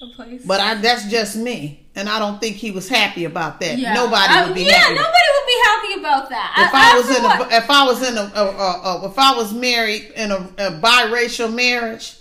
A 0.00 0.06
place. 0.14 0.42
But 0.46 0.60
I 0.60 0.74
that's 0.80 1.10
just 1.10 1.34
me, 1.36 1.86
and 1.96 2.08
I 2.08 2.18
don't 2.20 2.40
think 2.40 2.56
he 2.56 2.70
was 2.70 2.88
happy 2.88 3.24
about 3.24 3.58
that. 3.60 3.76
Yeah. 3.78 3.94
Nobody 3.94 4.32
I- 4.32 4.44
would 4.46 4.54
be 4.54 4.62
yeah, 4.62 4.74
happy. 4.78 4.94
nobody 4.94 5.28
happy 5.68 6.00
about 6.00 6.28
that. 6.30 6.54
if 6.68 6.74
I, 6.74 6.96
was 6.98 7.16
in 7.16 7.22
what- 7.22 7.52
a 7.52 7.56
if 7.56 7.70
I 7.70 7.84
was 7.84 8.08
in 8.08 8.16
a, 8.16 8.32
a, 8.34 9.02
a, 9.04 9.08
if 9.10 9.18
I 9.18 9.36
was 9.36 9.52
married 9.52 10.12
in 10.16 10.30
a, 10.30 10.36
a 10.58 10.70
biracial 10.80 11.52
marriage, 11.52 12.14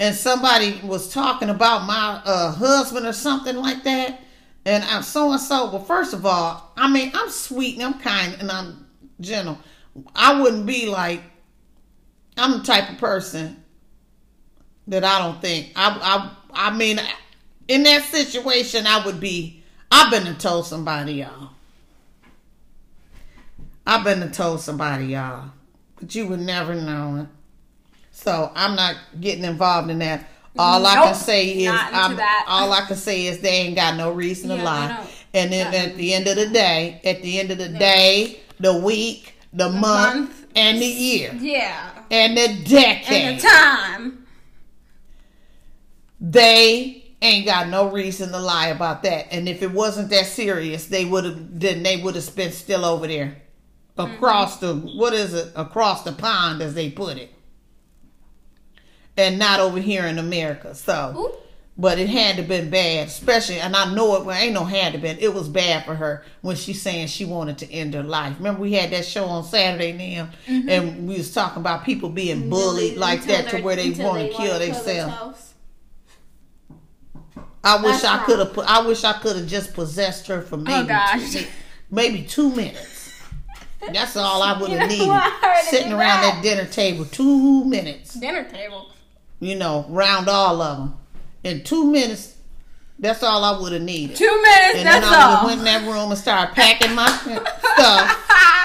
and 0.00 0.14
somebody 0.14 0.80
was 0.82 1.12
talking 1.12 1.50
about 1.50 1.86
my 1.86 2.20
uh, 2.24 2.52
husband 2.52 3.06
or 3.06 3.12
something 3.12 3.56
like 3.56 3.84
that, 3.84 4.20
and 4.66 4.82
I'm 4.84 5.02
so 5.02 5.30
and 5.32 5.40
so. 5.40 5.70
Well, 5.70 5.84
first 5.84 6.12
of 6.14 6.26
all, 6.26 6.72
I 6.76 6.90
mean 6.90 7.12
I'm 7.14 7.30
sweet 7.30 7.74
and 7.76 7.84
I'm 7.94 8.00
kind 8.00 8.34
and 8.40 8.50
I'm 8.50 8.86
gentle. 9.20 9.58
I 10.16 10.40
wouldn't 10.40 10.66
be 10.66 10.86
like 10.86 11.22
I'm 12.36 12.58
the 12.58 12.64
type 12.64 12.90
of 12.90 12.98
person 12.98 13.62
that 14.88 15.04
I 15.04 15.18
don't 15.20 15.40
think 15.40 15.70
I 15.76 16.32
I 16.52 16.68
I 16.70 16.76
mean 16.76 16.98
in 17.68 17.84
that 17.84 18.02
situation 18.02 18.86
I 18.86 19.04
would 19.06 19.20
be 19.20 19.62
I've 19.92 20.10
been 20.10 20.26
and 20.26 20.38
told 20.40 20.66
somebody 20.66 21.12
y'all. 21.14 21.50
I've 23.86 24.04
been 24.04 24.22
and 24.22 24.32
told 24.32 24.60
somebody 24.60 25.06
y'all. 25.06 25.50
But 25.96 26.14
you 26.14 26.26
would 26.28 26.40
never 26.40 26.74
know 26.74 27.22
it. 27.22 27.26
So 28.10 28.50
I'm 28.54 28.74
not 28.76 28.96
getting 29.20 29.44
involved 29.44 29.90
in 29.90 29.98
that. 29.98 30.26
All 30.56 30.86
I 30.86 30.94
can 30.94 31.14
say 31.14 31.48
is 31.64 31.70
all 32.46 32.72
I 32.72 32.84
can 32.86 32.96
say 32.96 33.26
is 33.26 33.40
they 33.40 33.48
ain't 33.48 33.76
got 33.76 33.96
no 33.96 34.12
reason 34.12 34.50
to 34.50 34.54
Yeah, 34.56 34.60
they 34.60 34.64
lie. 34.64 35.06
And 35.34 35.52
then 35.52 35.74
at 35.74 35.96
the 35.96 36.14
end 36.14 36.28
of 36.28 36.36
the 36.36 36.46
day, 36.46 37.00
at 37.04 37.22
the 37.22 37.40
end 37.40 37.50
of 37.50 37.58
the 37.58 37.68
day, 37.68 38.40
the 38.60 38.78
week, 38.78 39.34
the, 39.52 39.68
month, 39.68 39.82
month. 40.30 40.46
and 40.54 40.80
the 40.80 40.86
year, 40.86 41.34
yeah. 41.40 41.90
and 42.10 42.36
the 42.36 42.62
decade, 42.64 43.08
And 43.10 43.38
the 43.38 43.42
time. 43.42 44.26
they 46.20 47.04
ain't 47.20 47.46
got 47.46 47.68
no 47.68 47.90
reason 47.90 48.30
to 48.30 48.38
lie 48.38 48.68
about 48.68 49.02
that. 49.02 49.32
And 49.32 49.48
if 49.48 49.60
it 49.62 49.72
wasn't 49.72 50.10
that 50.10 50.26
serious, 50.26 50.86
they 50.86 51.04
would 51.04 51.24
have 51.24 51.58
then 51.60 51.82
they 51.82 51.96
would 52.00 52.14
have 52.14 52.36
been 52.36 52.52
still 52.52 52.84
over 52.84 53.08
there. 53.08 53.42
Across 53.96 54.60
mm-hmm. 54.60 54.86
the 54.86 54.96
what 54.96 55.12
is 55.12 55.34
it? 55.34 55.52
Across 55.54 56.02
the 56.02 56.12
pond 56.12 56.62
as 56.62 56.74
they 56.74 56.90
put 56.90 57.16
it. 57.16 57.32
And 59.16 59.38
not 59.38 59.60
over 59.60 59.78
here 59.78 60.04
in 60.06 60.18
America. 60.18 60.74
So 60.74 61.14
Ooh. 61.16 61.38
but 61.78 62.00
it 62.00 62.08
had 62.08 62.36
to 62.36 62.42
been 62.42 62.70
bad, 62.70 63.06
especially 63.06 63.60
and 63.60 63.76
I 63.76 63.94
know 63.94 64.16
it 64.16 64.24
well, 64.24 64.36
ain't 64.36 64.54
no 64.54 64.64
had 64.64 64.94
to 64.94 64.98
been. 64.98 65.18
It 65.20 65.32
was 65.32 65.48
bad 65.48 65.84
for 65.84 65.94
her 65.94 66.24
when 66.40 66.56
she's 66.56 66.82
saying 66.82 67.06
she 67.06 67.24
wanted 67.24 67.58
to 67.58 67.72
end 67.72 67.94
her 67.94 68.02
life. 68.02 68.36
Remember 68.38 68.60
we 68.60 68.72
had 68.72 68.90
that 68.90 69.04
show 69.04 69.26
on 69.26 69.44
Saturday 69.44 69.92
now 69.92 70.30
mm-hmm. 70.46 70.68
and 70.68 71.06
we 71.06 71.16
was 71.16 71.32
talking 71.32 71.60
about 71.60 71.84
people 71.84 72.08
being 72.08 72.40
mm-hmm. 72.40 72.50
bullied 72.50 72.96
like 72.96 73.24
that 73.26 73.48
to 73.50 73.62
where 73.62 73.76
they 73.76 73.90
want 73.90 74.28
to 74.28 74.36
kill 74.36 74.58
themselves. 74.58 75.54
I 77.64 77.76
wish 77.76 78.02
That's 78.02 78.04
I 78.04 78.24
could 78.24 78.38
have. 78.40 78.52
put. 78.52 78.66
I 78.66 78.86
wish 78.86 79.04
I 79.04 79.14
could 79.14 79.36
have 79.36 79.46
just 79.46 79.72
possessed 79.72 80.26
her 80.26 80.42
for 80.42 80.56
oh, 80.56 80.58
maybe 80.58 80.84
Oh, 80.84 80.86
gosh. 80.86 81.32
two, 81.32 81.46
maybe 81.90 82.22
two 82.22 82.50
minutes. 82.50 82.93
That's 83.92 84.16
all 84.16 84.42
I 84.42 84.58
would 84.60 84.70
You 84.72 84.78
have 84.78 84.88
know 84.88 84.94
needed. 84.94 85.08
what? 85.08 85.22
I 85.42 85.46
heard 85.46 85.58
it 85.60 85.70
Sitting 85.70 85.92
around 85.92 86.22
that. 86.22 86.34
that 86.36 86.42
dinner 86.42 86.64
table, 86.66 87.04
two 87.04 87.64
minutes. 87.64 88.14
Dinner 88.14 88.44
table. 88.44 88.90
You 89.40 89.56
know, 89.56 89.84
round 89.88 90.28
all 90.28 90.62
of 90.62 90.78
them 90.78 90.96
in 91.42 91.62
two 91.64 91.90
minutes. 91.90 92.36
That's 92.98 93.22
all 93.24 93.42
I 93.44 93.60
would 93.60 93.72
have 93.72 93.82
needed. 93.82 94.16
Two 94.16 94.24
minutes, 94.26 94.78
and 94.78 94.86
then 94.86 95.02
that's 95.02 95.06
I 95.06 95.10
would 95.10 95.16
have 95.18 95.38
all. 95.40 95.46
went 95.46 95.58
in 95.58 95.64
that 95.64 95.82
room 95.82 96.10
and 96.10 96.18
started 96.18 96.54
packing 96.54 96.94
my 96.94 97.06
stuff. 97.08 98.20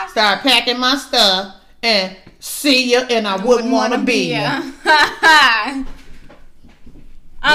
Started 0.12 0.42
packing 0.42 0.80
my 0.80 0.96
stuff 0.96 1.56
and 1.84 2.16
see 2.40 2.92
you, 2.92 3.00
and 3.00 3.28
I 3.28 3.44
wouldn't 3.44 3.72
want 3.72 3.94
to 3.94 4.00
be 4.00 4.34
you. 4.34 4.42
I 4.42 5.86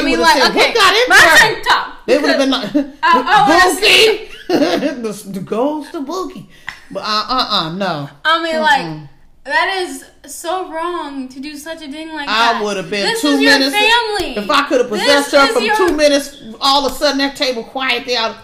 They 0.00 0.02
mean, 0.04 0.20
like, 0.20 0.40
said, 0.42 0.50
okay, 0.50 0.56
"What 0.70 0.74
got 0.74 0.94
into 0.94 1.08
my 1.08 1.16
her?" 1.16 1.38
turn 1.38 1.54
to 1.62 1.68
talk. 1.68 2.06
They 2.06 2.18
would 2.18 2.28
have 2.30 2.38
been 2.38 2.50
like, 2.50 2.70
oh, 2.74 2.92
oh, 3.02 3.02
I 3.02 3.74
Bookie, 3.74 5.02
the, 5.02 5.30
the 5.32 5.40
ghost 5.40 5.94
of 5.94 6.06
Bookie. 6.06 6.48
But 6.94 7.00
uh, 7.02 7.24
uh, 7.28 7.46
uh, 7.50 7.72
no. 7.74 8.08
I 8.24 8.42
mean, 8.42 8.60
like, 8.62 9.08
that 9.44 9.82
is 9.82 10.04
so 10.32 10.72
wrong 10.72 11.28
to 11.28 11.40
do 11.40 11.56
such 11.56 11.82
a 11.82 11.90
thing 11.90 12.08
like 12.12 12.26
that. 12.28 12.56
I 12.56 12.62
would 12.62 12.76
have 12.76 12.88
been 12.88 13.04
this 13.06 13.20
two 13.20 13.36
minutes. 13.38 13.74
family. 13.74 14.36
If 14.36 14.48
I 14.48 14.68
could 14.68 14.80
have 14.80 14.90
This 14.90 15.02
possessed 15.02 15.32
her 15.32 15.44
is 15.48 15.50
from 15.52 15.62
your- 15.64 15.76
two 15.76 15.96
minutes, 15.96 16.40
all 16.60 16.86
of 16.86 16.92
a 16.92 16.94
sudden 16.94 17.18
that 17.18 17.34
table 17.36 17.64
quiet 17.64 18.06
there. 18.06 18.34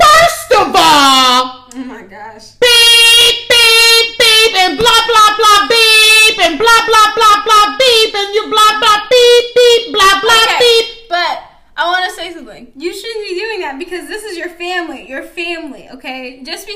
First 0.00 0.52
of 0.52 0.68
all, 0.74 1.66
Oh 1.74 1.84
my 1.84 2.02
gosh. 2.02 2.52
beep, 2.62 3.36
beep, 3.50 4.06
beep, 4.18 4.54
and 4.56 4.78
blah, 4.78 5.02
blah, 5.10 5.30
blah, 5.36 5.60
beep, 5.68 6.38
and 6.46 6.56
blah, 6.58 6.82
blah, 6.86 7.08
blah, 7.18 7.42
blah, 7.44 7.76
beep, 7.76 8.14
and 8.14 8.34
you 8.34 8.46
blah, 8.48 8.78
blah, 8.78 9.00
beep, 9.10 9.92
blah, 9.92 10.20
blah, 10.22 10.44
Okay, 10.54 10.58
beep. 10.60 11.08
but 11.10 11.42
I 11.76 11.86
want 11.86 12.04
to 12.08 12.12
say 12.16 12.32
something. 12.32 12.72
You 12.76 12.94
shouldn't 12.94 13.26
be 13.28 13.34
doing 13.34 13.60
that 13.60 13.78
because 13.78 14.06
this 14.08 14.22
is 14.24 14.36
your 14.38 14.48
family. 14.50 15.08
Your 15.08 15.22
family, 15.22 15.88
okay? 15.92 16.42
Just 16.44 16.66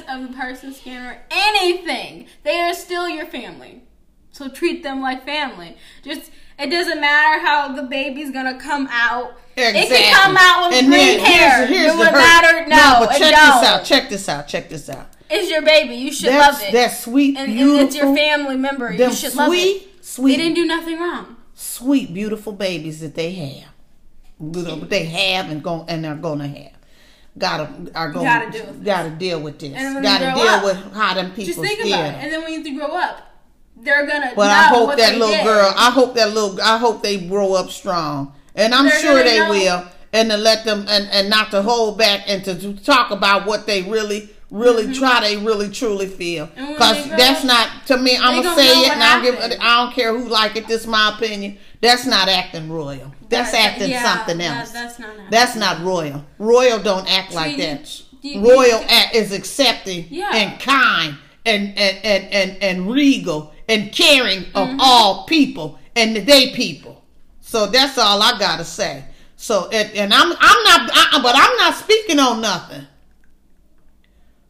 because 0.00 0.22
of 0.22 0.28
the 0.30 0.36
person's 0.36 0.80
skin 0.80 1.04
or 1.04 1.18
anything, 1.30 2.26
they 2.44 2.60
are 2.60 2.74
still 2.74 3.08
your 3.08 3.26
family. 3.26 3.82
So 4.32 4.48
treat 4.48 4.82
them 4.82 5.00
like 5.00 5.24
family. 5.24 5.76
Just 6.04 6.30
it 6.58 6.70
doesn't 6.70 7.00
matter 7.00 7.40
how 7.44 7.72
the 7.74 7.82
baby's 7.84 8.30
gonna 8.30 8.58
come 8.60 8.88
out. 8.90 9.32
It 9.56 9.74
Exactly. 9.74 9.96
can 9.98 10.14
come 10.14 10.36
out 10.38 10.68
with 10.70 10.78
And 10.78 10.86
green 10.88 11.18
hair. 11.18 11.66
Here's, 11.66 11.70
here's 11.80 11.94
it 11.94 11.98
would 11.98 12.12
matter. 12.12 12.66
No, 12.68 13.06
but 13.06 13.14
it 13.14 13.18
check 13.18 13.34
don't. 13.34 13.60
this 13.60 13.68
out. 13.68 13.84
Check 13.84 14.08
this 14.08 14.28
out. 14.28 14.48
Check 14.48 14.68
this 14.68 14.88
out. 14.88 15.06
It's 15.30 15.50
your 15.50 15.62
baby. 15.62 15.94
You 15.94 16.12
should 16.12 16.28
That's 16.30 16.60
love 16.60 16.68
it. 16.68 16.72
that 16.72 16.88
sweet, 16.92 17.36
and, 17.36 17.50
and 17.52 17.70
it's 17.80 17.96
your 17.96 18.14
family 18.14 18.56
member. 18.56 18.92
You 18.92 19.12
should 19.12 19.34
love 19.34 19.48
sweet, 19.48 19.82
it. 19.98 20.04
sweet, 20.04 20.36
They 20.36 20.42
didn't 20.42 20.54
do 20.54 20.64
nothing 20.64 20.98
wrong. 20.98 21.36
sweet, 21.54 22.14
beautiful 22.14 22.52
babies 22.52 23.00
that 23.00 23.14
they 23.14 23.32
have. 23.32 23.68
They 24.40 25.04
have 25.06 25.50
and 25.50 25.62
going 25.62 25.88
and 25.88 26.04
they're 26.04 26.14
gonna 26.14 26.46
have. 26.48 26.77
Gotta 27.38 27.68
are 27.94 28.10
going 28.10 28.24
Gotta 28.26 28.50
deal 28.50 28.66
with 28.66 28.78
this. 28.78 28.84
gotta 28.86 29.10
deal 29.10 29.40
with 29.40 29.58
this. 29.58 29.72
Gotta 29.72 30.34
deal 30.34 30.48
up, 30.48 30.64
with 30.64 30.92
how 30.94 31.14
them 31.14 31.30
people 31.30 31.44
Just 31.44 31.60
think 31.60 31.80
about 31.80 32.04
it. 32.06 32.14
And 32.14 32.32
then 32.32 32.42
when 32.42 32.52
you 32.64 32.78
grow 32.78 32.88
up, 32.88 33.22
they're 33.76 34.06
gonna. 34.06 34.32
But 34.34 34.50
I 34.50 34.64
hope 34.64 34.96
that 34.96 35.12
little 35.14 35.28
did. 35.28 35.44
girl. 35.44 35.72
I 35.76 35.90
hope 35.90 36.14
that 36.14 36.34
little. 36.34 36.60
I 36.60 36.78
hope 36.78 37.02
they 37.02 37.16
grow 37.26 37.54
up 37.54 37.70
strong, 37.70 38.32
and 38.54 38.74
I'm 38.74 38.86
They're 38.86 39.00
sure 39.00 39.22
they 39.22 39.38
know. 39.38 39.50
will. 39.50 39.84
And 40.12 40.30
to 40.30 40.36
let 40.38 40.64
them 40.64 40.86
and 40.88 41.06
and 41.12 41.28
not 41.28 41.50
to 41.50 41.60
hold 41.62 41.98
back 41.98 42.22
and 42.26 42.42
to 42.44 42.74
talk 42.78 43.10
about 43.10 43.46
what 43.46 43.66
they 43.66 43.82
really. 43.82 44.30
Really 44.50 44.94
try 44.94 45.20
they 45.20 45.36
really 45.36 45.68
truly 45.68 46.06
feel 46.06 46.46
Mm-hmm. 46.46 46.72
Because 46.72 47.08
that's 47.10 47.44
not 47.44 47.68
to 47.86 47.98
me. 47.98 48.16
I'm 48.16 48.42
gonna 48.42 48.56
say 48.56 48.66
it 48.82 48.92
and 48.92 49.02
I 49.02 49.22
don't 49.22 49.50
give. 49.50 49.60
I 49.60 49.84
don't 49.84 49.92
care 49.94 50.16
who 50.18 50.26
like 50.28 50.56
it. 50.56 50.66
This 50.66 50.82
is 50.82 50.86
my 50.86 51.12
opinion. 51.14 51.58
That's 51.82 52.06
not 52.06 52.28
acting 52.28 52.70
royal. 52.70 53.12
That's 53.28 53.52
That- 53.52 53.72
acting 53.72 53.90
yeah, 53.90 54.02
something 54.02 54.38
that- 54.38 54.58
else. 54.60 54.70
that's 54.72 54.98
not 54.98 55.10
That's 55.30 55.54
not 55.56 55.82
royal. 55.84 56.24
Royal 56.38 56.78
don't 56.78 57.06
act 57.12 57.34
like 57.34 57.56
Treating- 57.56 57.76
that. 57.76 58.02
you- 58.22 58.40
Royal 58.40 58.80
you- 58.80 58.86
act 58.88 59.14
is 59.14 59.32
accepting 59.32 60.06
Yeah. 60.08 60.30
and 60.34 60.58
kind 60.58 61.16
and 61.44 61.76
and, 61.76 61.98
and, 62.02 62.24
and 62.32 62.62
and 62.62 62.90
regal 62.90 63.52
and 63.68 63.92
caring 63.92 64.46
of 64.54 64.68
Mm-hmm. 64.68 64.80
all 64.80 65.24
people 65.26 65.78
and 65.94 66.16
the 66.16 66.22
day 66.22 66.52
people. 66.54 67.04
So 67.42 67.66
that's 67.66 67.98
all 67.98 68.22
I 68.22 68.38
gotta 68.38 68.64
say. 68.64 69.04
So 69.36 69.68
and, 69.70 69.90
and 69.94 70.14
I'm 70.14 70.32
I'm 70.32 70.62
not 70.64 70.90
I, 70.94 71.20
but 71.22 71.34
I'm 71.36 71.56
not 71.58 71.74
speaking 71.74 72.18
on 72.18 72.40
nothing. 72.40 72.86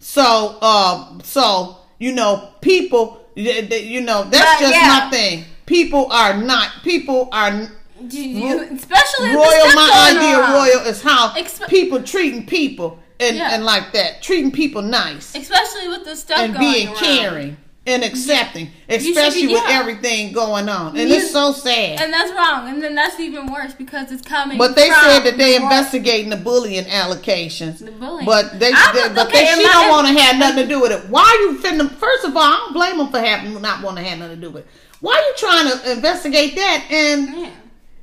So, 0.01 0.61
um, 0.63 1.21
so 1.25 1.77
you 1.99 2.13
know, 2.13 2.51
people, 2.61 3.21
you 3.35 4.01
know, 4.01 4.25
that's 4.25 4.61
But, 4.61 4.61
just 4.61 4.75
yeah. 4.75 5.01
my 5.05 5.11
thing. 5.11 5.45
People 5.67 6.07
are 6.13 6.37
not. 6.37 6.71
People 6.85 7.29
are 7.33 7.69
Do 8.07 8.21
you- 8.21 8.61
especially 8.73 9.31
royal. 9.35 9.75
My 9.75 10.15
idea 10.17 10.39
of 10.39 10.51
royal 10.51 10.87
is 10.87 11.03
how 11.03 11.31
Expe- 11.31 11.69
people 11.69 12.03
treating 12.03 12.47
people 12.47 12.99
and 13.21 13.37
Yeah. 13.37 13.51
and 13.55 13.65
like 13.65 13.93
that, 13.93 14.23
treating 14.23 14.53
people 14.53 14.81
nice 14.83 15.35
especially 15.35 15.89
with 15.89 16.05
the 16.05 16.15
stuff 16.15 16.39
and 16.39 16.57
being 16.57 16.87
around. 16.89 16.97
caring 16.99 17.57
and 17.89 18.05
accepting, 18.05 18.67
be- 18.89 18.95
especially 18.97 19.47
with 19.47 19.63
yeah. 19.67 19.79
everything 19.81 20.33
going 20.33 20.69
on. 20.69 20.97
And 20.97 21.09
You- 21.09 21.17
it's 21.17 21.31
so 21.33 21.53
sad. 21.53 22.01
And 22.01 22.13
that's 22.13 22.31
wrong. 22.33 22.69
And 22.69 22.83
then 22.83 22.95
that's 22.95 23.19
even 23.19 23.51
worse 23.51 23.73
because 23.75 24.13
it's 24.13 24.23
coming. 24.23 24.59
But 24.59 24.77
they 24.77 24.89
said 24.91 25.21
that 25.21 25.37
they 25.39 25.53
the 25.55 25.59
royal- 25.61 25.71
investigating 25.71 26.31
the 26.31 26.37
bullying 26.37 26.87
allegations. 26.87 27.81
The 27.81 27.91
bullying. 27.91 28.27
But 28.27 28.59
they, 28.61 28.71
I'm- 28.73 28.95
they- 28.95 29.15
but 29.15 29.27
okay, 29.29 29.47
they, 29.47 29.63
she 29.63 29.63
don't 29.69 29.89
want 29.89 30.07
to 30.09 30.23
have 30.23 30.39
nothing 30.39 30.65
to 30.65 30.69
do 30.69 30.81
with 30.81 30.93
it. 30.93 31.09
Why 31.11 31.23
are 31.23 31.43
you 31.53 31.59
finna? 31.61 31.91
First 31.91 32.25
of 32.27 32.37
all, 32.37 32.43
I 32.43 32.57
don't 32.57 32.73
blame 32.75 32.99
them 32.99 33.09
for 33.11 33.19
having 33.21 33.61
not 33.61 33.83
want 33.83 33.97
to 33.97 34.03
have 34.03 34.19
nothing 34.19 34.37
to 34.37 34.41
do 34.41 34.51
with 34.51 34.65
it. 34.65 34.71
Why 35.01 35.15
are 35.15 35.21
you 35.23 35.35
trying 35.39 35.71
to 35.71 35.93
investigate 35.93 36.55
that? 36.57 36.85
And 36.91 37.29
Yeah. 37.39 37.51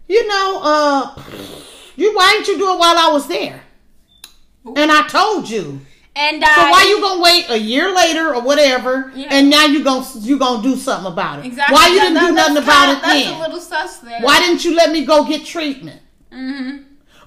you 0.08 0.28
know, 0.28 0.60
uh, 0.64 1.22
you 1.96 2.16
why 2.16 2.32
didn't 2.34 2.48
you 2.48 2.58
do 2.58 2.74
it 2.74 2.80
while 2.80 2.98
I 2.98 3.10
was 3.12 3.28
there? 3.28 3.62
And 4.76 4.92
I 4.92 5.08
told 5.08 5.50
you. 5.50 5.82
And 6.18 6.42
uh, 6.44 6.48
So 6.56 6.62
why 6.72 6.86
you 6.88 7.02
gonna 7.02 7.22
wait 7.22 7.50
a 7.50 7.58
year 7.60 7.94
later 7.94 8.34
or 8.34 8.42
whatever, 8.42 9.12
Yeah. 9.16 9.28
and 9.32 9.50
now 9.50 9.66
you 9.66 9.84
gonna 9.84 10.06
you 10.22 10.38
gonna 10.40 10.64
do 10.64 10.78
something 10.78 11.12
about 11.12 11.40
it? 11.40 11.46
exactly? 11.46 11.74
Why 11.74 11.88
you 11.90 11.96
That- 11.96 12.02
didn't 12.04 12.14
that- 12.16 12.28
do 12.28 12.34
nothing 12.34 12.58
about 12.58 12.74
kind- 12.86 12.92
it 12.98 13.02
That's 13.02 13.24
then? 13.26 13.34
a 13.34 13.40
little 13.42 13.60
sus 13.60 13.98
there. 13.98 14.22
Why 14.22 14.40
didn't 14.40 14.64
you 14.64 14.76
let 14.76 14.92
me 14.92 15.04
go 15.06 15.26
get 15.26 15.46
treatment? 15.46 16.02
Mm-hmm. 16.32 16.78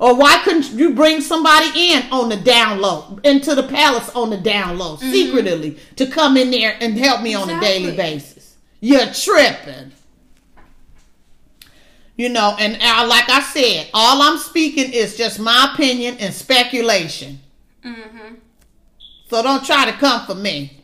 Or 0.00 0.14
why 0.14 0.38
couldn't 0.38 0.70
you 0.72 0.90
bring 0.94 1.20
somebody 1.20 1.70
in 1.92 2.04
on 2.12 2.28
the 2.28 2.36
down 2.36 2.80
low, 2.80 3.18
into 3.24 3.54
the 3.54 3.64
palace 3.64 4.08
on 4.14 4.30
the 4.30 4.36
down 4.36 4.78
low, 4.78 4.96
secretly, 4.96 5.76
to 5.96 6.06
come 6.06 6.36
in 6.36 6.50
there 6.52 6.76
and 6.80 6.96
help 6.96 7.20
me 7.20 7.34
on 7.34 7.50
a 7.50 7.60
daily 7.60 7.88
Mm-hmm. 7.88 7.96
Basis? 7.96 8.54
You're 8.80 9.06
tripping. 9.12 9.92
You 12.16 12.28
know, 12.30 12.56
and 12.58 12.74
uh, 12.82 13.06
like 13.08 13.28
I 13.28 13.40
said, 13.42 13.90
all 13.92 14.22
I'm 14.22 14.38
speaking 14.38 14.92
is 14.92 15.16
just 15.16 15.38
my 15.38 15.70
opinion 15.72 16.16
and 16.20 16.32
speculation. 16.32 17.40
Mm-hmm. 17.84 18.34
So 19.30 19.42
don't 19.42 19.64
try 19.64 19.84
to 19.90 19.92
come 19.92 20.24
for 20.26 20.34
me. 20.34 20.74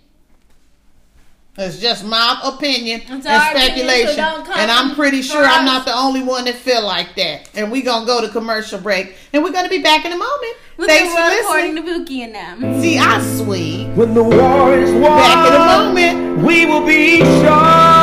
It's 1.56 1.78
just 1.78 2.04
my 2.04 2.40
opinion 2.42 3.00
It's 3.02 3.10
and 3.10 3.26
our 3.28 3.52
opinion, 3.52 3.86
so 3.86 3.94
speculation. 3.94 4.52
and 4.58 4.70
I'm 4.72 4.94
pretty 4.96 5.18
for 5.22 5.28
sure 5.34 5.44
I'm 5.44 5.64
not 5.64 5.86
the 5.86 5.94
only 5.94 6.20
one 6.20 6.46
that 6.46 6.56
feel 6.56 6.82
like 6.84 7.14
that. 7.14 7.48
And 7.54 7.70
we're 7.70 7.84
going 7.84 8.00
to 8.02 8.06
go 8.06 8.20
to 8.20 8.28
commercial 8.28 8.80
break. 8.80 9.14
And 9.32 9.42
we're 9.44 9.52
going 9.52 9.62
to 9.64 9.70
be 9.70 9.80
back 9.80 10.04
in 10.04 10.12
a 10.12 10.16
moment. 10.16 10.56
With 10.76 10.88
Thanks 10.88 11.10
the 11.14 11.16
for 11.16 11.22
world 11.22 11.40
according 11.42 11.74
listening. 11.76 11.94
to 11.94 11.98
Bookie 12.00 12.22
and 12.24 12.34
them. 12.34 12.80
See, 12.82 12.98
I 12.98 13.22
sweet. 13.36 13.86
When 13.94 14.14
the 14.14 14.24
war 14.24 14.74
is 14.74 14.90
won, 14.90 15.02
Back 15.02 15.46
in 15.46 15.54
a 15.54 15.58
moment. 16.18 16.44
we 16.44 16.66
will 16.66 16.84
be 16.84 17.18
sure. 17.20 17.93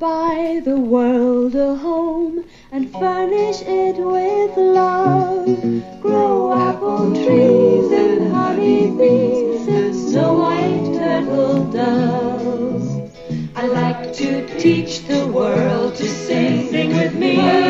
Buy 0.00 0.62
the 0.64 0.78
world 0.78 1.54
a 1.54 1.76
home 1.76 2.42
and 2.72 2.90
furnish 2.90 3.60
it 3.60 3.96
with 3.98 4.56
love. 4.56 5.44
Grow 6.00 6.54
apple 6.54 7.12
trees 7.12 7.92
and 7.92 8.32
honey 8.32 8.86
bees 8.96 9.68
and 9.68 9.94
snow 9.94 10.38
white 10.38 10.94
turtle 10.96 11.70
doves. 11.70 13.12
I 13.54 13.66
like 13.66 14.14
to 14.14 14.58
teach 14.58 15.06
the 15.06 15.26
world 15.26 15.94
to 15.96 16.08
sing. 16.08 16.70
Sing 16.70 16.96
with 16.96 17.14
me. 17.14 17.38
I 17.38 17.68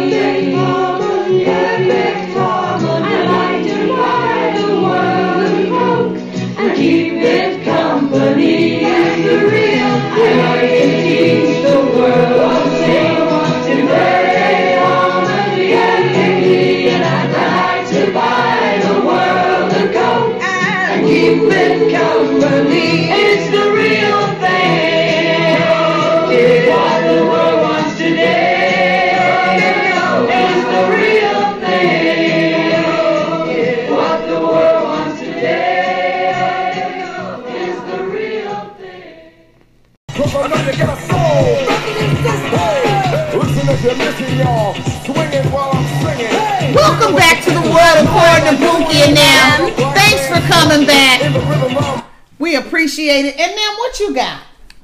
like 3.26 3.66
to 3.66 3.88
buy 3.88 4.54
the 4.56 4.68
world 4.86 5.42
a 5.52 5.66
coke 5.68 6.18
and 6.60 6.76
keep 6.76 7.12
it 7.14 7.49
and 21.48 21.90
keep 21.90 21.90
it 21.90 21.90
company. 21.92 23.29
We 52.50 52.56
appreciate 52.56 53.26
it. 53.26 53.38
And 53.38 53.56
then 53.56 53.76
what 53.76 54.00
you 54.00 54.12
got? 54.12 54.42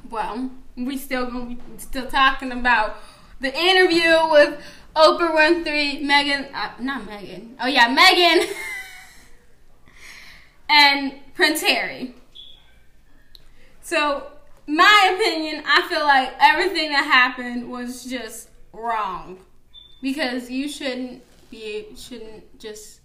Well, 0.09 0.51
we 0.77 0.97
still 0.97 1.25
gonna 1.29 1.47
be 1.47 1.57
still 1.75 2.07
talking 2.07 2.53
about 2.53 2.95
the 3.41 3.53
interview 3.53 4.15
with 4.31 4.57
Oprah 4.95 5.35
Winfrey, 5.35 6.01
Meghan, 6.01 6.47
uh, 6.53 6.69
not 6.79 7.01
Meghan. 7.09 7.55
Oh 7.59 7.67
yeah, 7.67 7.93
Meghan, 7.93 8.47
and 10.69 11.15
Prince 11.33 11.61
Harry. 11.61 12.15
So, 13.81 14.27
my 14.65 15.17
opinion, 15.19 15.61
I 15.67 15.89
feel 15.89 16.05
like 16.05 16.35
everything 16.39 16.91
that 16.91 17.03
happened 17.03 17.69
was 17.69 18.05
just 18.05 18.47
wrong 18.71 19.39
because 20.01 20.49
you 20.49 20.69
shouldn't 20.69 21.21
be 21.51 21.87
shouldn't 21.97 22.59
just 22.59 23.01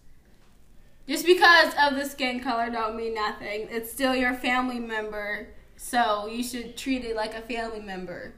just 1.08 1.26
because 1.26 1.74
of 1.80 1.96
the 1.96 2.04
skin 2.04 2.40
color 2.40 2.70
don't 2.70 2.96
mean 2.96 3.14
nothing. 3.14 3.68
It's 3.70 3.90
still 3.92 4.14
your 4.14 4.34
family 4.34 4.78
member, 4.78 5.48
so 5.76 6.26
you 6.26 6.42
should 6.42 6.76
treat 6.76 7.04
it 7.04 7.16
like 7.16 7.34
a 7.34 7.40
family 7.42 7.80
member. 7.80 8.34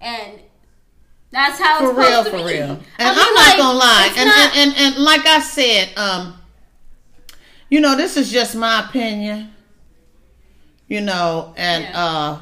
And 0.00 0.40
that's 1.30 1.58
how 1.60 1.78
For 1.80 1.90
it's 1.90 1.98
real, 1.98 2.24
supposed 2.24 2.30
for 2.30 2.38
to 2.38 2.44
be. 2.44 2.60
real. 2.60 2.70
And 2.70 2.80
I 2.98 3.10
mean, 3.12 3.18
I'm 3.20 3.34
not 3.34 3.46
like, 3.48 3.56
gonna 3.58 3.78
lie. 3.78 4.12
And, 4.16 4.28
not- 4.28 4.56
and, 4.56 4.74
and 4.76 4.94
and 4.94 5.04
like 5.04 5.26
I 5.26 5.40
said, 5.40 5.90
um, 5.98 6.34
you 7.68 7.80
know, 7.80 7.96
this 7.96 8.16
is 8.16 8.30
just 8.30 8.54
my 8.54 8.86
opinion. 8.88 9.52
You 10.86 11.02
know, 11.02 11.52
and 11.56 11.84
Yeah. 11.84 12.02
uh 12.04 12.38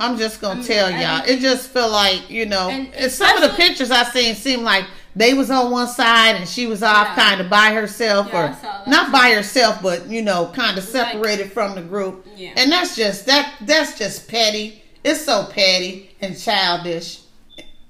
I'm 0.00 0.16
just 0.16 0.40
gonna 0.40 0.54
I 0.54 0.56
mean, 0.58 0.66
tell 0.66 0.86
I 0.86 0.90
y'all. 1.02 1.18
don't 1.26 1.28
It 1.28 1.40
just 1.40 1.70
feel 1.70 1.90
like, 1.90 2.30
you 2.30 2.46
know, 2.46 2.70
and 2.70 3.10
some 3.12 3.36
of 3.36 3.50
the 3.50 3.56
pictures 3.56 3.90
I 3.90 4.04
seen 4.04 4.36
seem 4.36 4.62
like 4.62 4.84
they 5.16 5.34
was 5.34 5.50
on 5.50 5.70
one 5.70 5.88
side 5.88 6.36
and 6.36 6.48
she 6.48 6.66
was 6.66 6.82
off 6.82 7.08
Yeah. 7.16 7.28
kind 7.28 7.40
of 7.40 7.50
by 7.50 7.72
herself 7.72 8.28
Yeah, 8.32 8.56
or 8.86 8.90
not 8.90 9.10
by 9.12 9.30
herself 9.32 9.80
but 9.82 10.06
you 10.08 10.22
know 10.22 10.50
kind 10.54 10.78
of 10.78 10.84
Like- 10.94 11.06
separated 11.12 11.52
from 11.52 11.74
the 11.74 11.82
group 11.82 12.26
Yeah. 12.36 12.52
and 12.56 12.70
that's 12.70 12.94
just 12.96 13.26
that 13.26 13.52
that's 13.62 13.98
just 13.98 14.28
petty 14.28 14.82
it's 15.04 15.24
so 15.24 15.44
petty 15.46 16.14
and 16.20 16.38
childish 16.38 17.20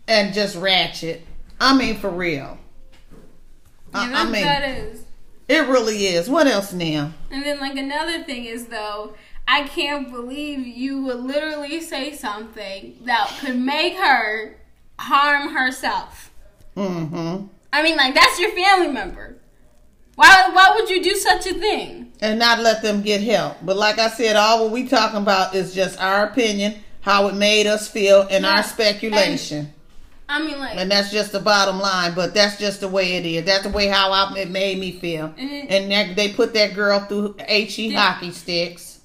and 0.07 0.33
just 0.33 0.57
ratchet 0.57 1.23
i 1.61 1.75
mean 1.77 1.99
for 1.99 2.11
real 2.11 2.59
I- 3.95 4.13
I, 4.13 4.25
mean 4.25 4.45
that 4.45 4.69
is. 4.69 5.01
it 5.49 5.67
really 5.67 6.07
is 6.07 6.29
what 6.29 6.47
else 6.47 6.73
now 6.73 7.13
And 7.31 7.43
then 7.45 7.59
like 7.61 7.77
another 7.77 8.23
thing 8.23 8.45
is 8.45 8.67
though, 8.67 9.15
I 9.51 9.63
can't 9.67 10.11
believe 10.11 10.67
you 10.67 11.03
would 11.05 11.21
literally 11.21 11.81
say 11.81 12.13
something 12.15 12.99
that 13.07 13.35
could 13.41 13.57
make 13.59 13.97
her 13.97 14.57
harm 14.99 15.55
herself. 15.55 16.28
Mm-hmm 16.79 17.47
I 17.71 17.83
mean, 17.83 17.97
like 17.97 18.15
that's 18.15 18.39
your 18.41 18.51
family 18.53 18.89
member. 18.89 19.37
Why? 20.15 20.49
Why 20.53 20.73
would 20.75 20.89
you 20.89 21.03
do 21.03 21.15
such 21.15 21.47
a 21.47 21.55
thing? 21.55 22.13
and 22.21 22.39
not 22.39 22.59
let 22.59 22.83
them 22.83 23.01
get 23.01 23.21
help 23.23 23.57
but 23.63 23.77
like 23.77 24.01
i 24.01 24.09
said 24.09 24.35
all 24.35 24.65
what 24.65 24.73
we 24.73 24.89
talking 24.89 25.21
about 25.23 25.55
is 25.55 25.73
just 25.73 26.01
our 26.01 26.25
opinion 26.27 26.75
how 27.01 27.29
it 27.29 27.35
made 27.37 27.65
us 27.65 27.87
feel 27.87 28.23
and 28.29 28.43
Yeah. 28.45 28.57
our 28.57 28.63
speculation 28.65 29.73
I 30.31 30.43
mean, 30.43 30.59
like 30.59 30.77
And 30.77 30.91
that's 30.91 31.11
just 31.11 31.33
the 31.33 31.41
bottom 31.41 31.79
line, 31.79 32.13
but 32.15 32.35
that's 32.35 32.59
just 32.59 32.81
the 32.81 32.89
way 32.89 33.15
it 33.17 33.25
is. 33.25 33.45
That's 33.47 33.63
the 33.63 33.71
way 33.71 33.87
how 33.87 34.13
I, 34.13 34.35
it 34.37 34.51
made 34.51 34.79
me 34.79 34.93
feel. 34.93 35.29
Mhm. 35.29 35.67
And 35.71 35.91
that, 35.91 36.17
they 36.17 36.33
put 36.35 36.53
that 36.53 36.75
girl 36.75 37.01
through 37.01 37.37
he 37.49 37.89
Yeah. 37.93 38.01
hockey 38.13 38.33
sticks, 38.33 38.99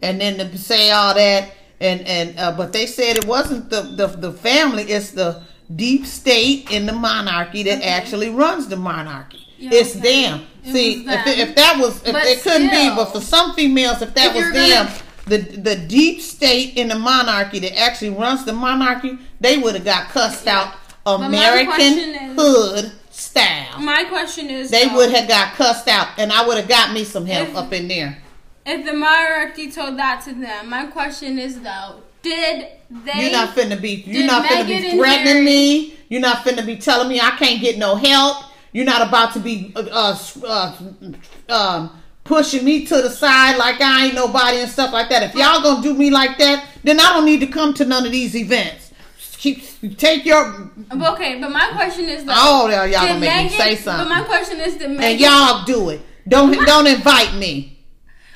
and 0.00 0.20
then 0.20 0.38
to 0.38 0.58
say 0.58 0.92
all 0.92 1.14
that, 1.14 1.50
and 1.80 2.06
and 2.06 2.38
uh, 2.38 2.52
but 2.52 2.72
they 2.72 2.86
said 2.86 3.16
it 3.16 3.26
wasn't 3.26 3.68
the, 3.70 3.82
the 3.82 4.06
the 4.06 4.32
family; 4.32 4.84
it's 4.84 5.10
the 5.10 5.42
deep 5.74 6.06
state 6.06 6.70
in 6.70 6.86
the 6.86 6.92
monarchy 6.92 7.62
that 7.64 7.78
Okay. 7.78 7.88
actually 7.88 8.28
runs 8.30 8.66
the 8.68 8.76
monarchy. 8.76 9.46
Yeah, 9.58 9.70
it's 9.74 9.96
okay. 9.96 10.22
them. 10.24 10.46
It 10.64 10.72
See, 10.72 11.04
was 11.06 11.14
if, 11.26 11.38
if 11.48 11.54
that 11.56 11.78
was, 11.78 12.02
if 12.04 12.14
it 12.16 12.42
couldn't 12.42 12.70
be, 12.70 12.88
but 12.94 13.06
for 13.06 13.20
some 13.20 13.54
females, 13.54 14.02
if 14.02 14.14
that 14.14 14.30
If 14.30 14.34
was 14.36 14.52
them, 14.52 14.86
gonna- 14.86 14.92
the 15.26 15.38
the 15.38 15.76
deep 15.76 16.20
state 16.20 16.76
in 16.76 16.88
the 16.88 16.98
monarchy 16.98 17.60
that 17.60 17.78
actually 17.78 18.10
runs 18.10 18.44
the 18.44 18.52
monarchy, 18.52 19.18
they 19.40 19.58
would 19.58 19.74
have 19.74 19.84
got 19.84 20.08
cussed 20.08 20.46
out 20.48 20.74
American 21.06 21.66
question 21.66 22.14
is- 22.14 22.36
hood 22.36 22.92
style. 23.10 23.78
My 23.80 24.04
question 24.04 24.50
is, 24.50 24.70
They 24.70 24.86
though, 24.88 24.96
would 24.96 25.10
have 25.12 25.28
got 25.28 25.54
cussed 25.54 25.86
out, 25.88 26.08
and 26.18 26.32
I 26.32 26.46
would 26.46 26.56
have 26.56 26.68
got 26.68 26.92
me 26.92 27.04
some 27.04 27.26
help 27.26 27.50
If- 27.50 27.56
up 27.56 27.72
in 27.72 27.88
there. 27.88 28.18
If 28.66 28.84
the 28.86 28.92
monarchy 28.92 29.70
told 29.70 29.98
that 29.98 30.22
to 30.24 30.32
them, 30.34 30.68
my 30.70 30.86
question 30.86 31.38
is 31.38 31.60
though, 31.60 32.02
did 32.22 32.66
they? 33.04 33.22
You're 33.22 33.32
not 33.32 33.56
finna 33.56 33.80
be. 33.80 34.02
You're 34.06 34.26
not 34.26 34.44
finna 34.44 34.66
be 34.66 34.96
threatening 34.96 35.34
Harry- 35.34 35.44
me. 35.44 35.98
You're 36.08 36.20
not 36.20 36.38
finna 36.44 36.64
be 36.64 36.76
telling 36.76 37.08
me 37.08 37.20
I 37.20 37.30
can't 37.30 37.60
get 37.60 37.78
no 37.78 37.96
help. 37.96 38.44
You're 38.72 38.84
not 38.84 39.06
about 39.06 39.32
to 39.34 39.40
be 39.40 39.72
uh, 39.76 39.82
uh, 39.90 40.18
uh, 40.46 41.52
um, 41.52 42.02
pushing 42.24 42.64
me 42.64 42.86
to 42.86 43.02
the 43.02 43.10
side 43.10 43.56
like 43.56 43.80
I 43.80 44.06
ain't 44.06 44.14
nobody 44.14 44.58
and 44.58 44.70
stuff 44.70 44.92
like 44.92 45.08
that. 45.10 45.22
If 45.22 45.34
y'all 45.34 45.62
gonna 45.62 45.82
do 45.82 45.94
me 45.94 46.10
like 46.10 46.38
that, 46.38 46.66
then 46.84 47.00
I 47.00 47.12
don't 47.14 47.24
need 47.24 47.40
to 47.40 47.46
come 47.46 47.74
to 47.74 47.84
none 47.84 48.06
of 48.06 48.12
these 48.12 48.36
events. 48.36 48.92
Keep 49.38 49.98
take 49.98 50.24
your 50.24 50.70
Okay, 50.92 51.40
but 51.40 51.50
my 51.50 51.70
question 51.74 52.08
is 52.08 52.24
though. 52.24 52.32
Oh, 52.34 52.68
y'all 52.68 52.90
gonna 52.90 53.18
make 53.18 53.50
me 53.50 53.58
say 53.58 53.74
But 53.74 53.82
something. 53.82 54.08
my 54.08 54.22
question 54.22 54.60
is, 54.60 54.76
did 54.76 54.90
and 54.90 55.20
y'all 55.20 55.64
do 55.64 55.90
it. 55.90 56.00
Don't 56.28 56.52
don't 56.66 56.86
invite 56.86 57.34
me. 57.34 57.71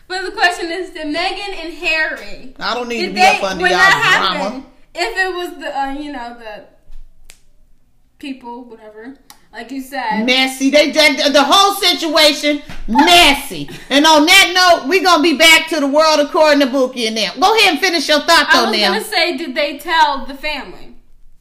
But 0.09 0.23
the 0.25 0.31
question 0.33 0.71
is, 0.71 0.91
did 0.91 1.07
Meghan 1.15 1.55
and 1.65 1.75
Harry? 1.75 2.55
I 2.59 2.75
don't 2.75 2.89
need 2.89 3.03
to 3.03 3.09
be 3.09 3.15
they 3.15 3.37
up 3.39 3.43
under 3.43 3.67
y'all 3.67 3.79
drama. 3.79 4.65
If 4.95 5.17
it 5.17 5.35
was 5.35 5.59
the 5.59 5.79
uh, 5.79 5.93
you 5.93 6.13
know 6.13 6.37
the 6.39 6.65
people, 8.19 8.65
whatever, 8.65 9.15
like 9.53 9.71
you 9.71 9.81
said. 9.83 10.25
Messy. 10.25 10.71
They, 10.71 10.91
they 10.91 11.17
the 11.31 11.43
whole 11.45 11.75
situation 11.75 12.63
messy. 12.89 13.69
And 13.91 14.07
on 14.07 14.27
that 14.27 14.53
note, 14.83 14.89
we're 14.89 15.03
gonna 15.05 15.23
be 15.23 15.37
back 15.37 15.69
to 15.71 15.81
the 15.81 15.87
world 15.87 16.21
according 16.21 16.61
to 16.61 16.67
Bookie 16.67 17.07
and 17.09 17.17
them. 17.17 17.39
Go 17.41 17.55
ahead 17.57 17.73
and 17.73 17.81
finish 17.81 18.09
your 18.09 18.21
thoughts 18.21 18.55
I 18.55 18.61
on 18.65 18.71
was 18.71 18.79
them. 18.79 18.93
gonna 18.93 19.05
say, 19.05 19.37
did 19.37 19.55
they 19.55 19.79
tell 19.79 20.25
the 20.25 20.35
family? 20.35 20.95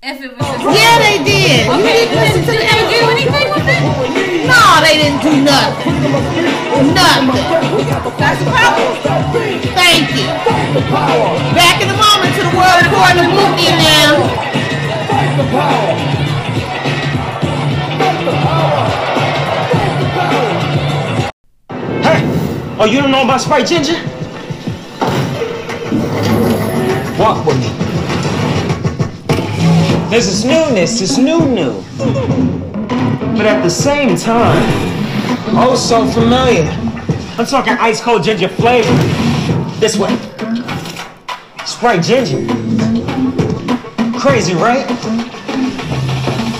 If 0.04 0.21
it 0.21 0.38
was 0.38 0.78
Yeah, 0.78 0.99
they 0.99 1.23
did. 1.23 1.65
You 1.65 1.73
Okay, 1.73 2.06
didn't 2.06 2.15
but 2.15 2.21
listen 2.28 2.41
did 2.41 2.45
to 2.45 2.51
they 2.51 2.67
them. 2.67 2.91
do 2.91 3.10
anything 3.10 3.49
with 3.54 3.67
it? 3.67 4.14
No, 4.48 4.80
they 4.82 4.98
didn't 4.98 5.22
do 5.22 5.42
nothing. 5.42 5.94
Nothing. 6.94 7.28
That's 8.18 8.40
the 8.44 8.52
problem. 8.52 8.96
Thank 9.74 10.10
you. 10.16 10.28
Back 11.56 11.82
in 11.82 11.90
a 11.90 11.98
moment 11.98 12.36
to 12.36 12.42
the 12.46 12.54
world 12.56 12.86
according 12.86 13.24
to 13.24 13.30
Bookie 13.34 13.68
and 13.68 13.80
them. 13.82 14.14
Hey! 22.04 22.22
Oh, 22.80 22.86
you 22.86 23.02
don't 23.02 23.12
know 23.12 23.24
about 23.24 23.42
Sprite 23.42 23.68
Ginger? 23.68 24.00
Walk 27.18 27.46
with 27.46 27.58
me. 27.60 27.70
This 30.10 30.46
newness, 30.46 31.00
this 31.00 31.12
is 31.12 31.18
new 31.18 31.46
new. 31.48 32.55
But 33.36 33.48
at 33.48 33.62
the 33.63 33.69
same 33.69 34.15
time, 34.15 34.63
oh 35.58 35.76
so 35.76 36.08
familiar. 36.08 36.71
I'm 37.38 37.45
talking 37.45 37.74
ice 37.74 38.00
cold 38.00 38.24
ginger 38.24 38.48
flavor. 38.48 38.93
This 39.78 39.98
way. 39.98 40.15
Sprite 41.65 42.02
Ginger. 42.02 42.48
Crazy, 44.17 44.54
right? 44.54 44.86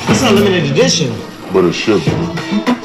It's 0.10 0.22
limited 0.22 0.70
edition. 0.70 1.16
But 1.54 1.64
it's 1.64 1.78
shipping. 1.78 2.85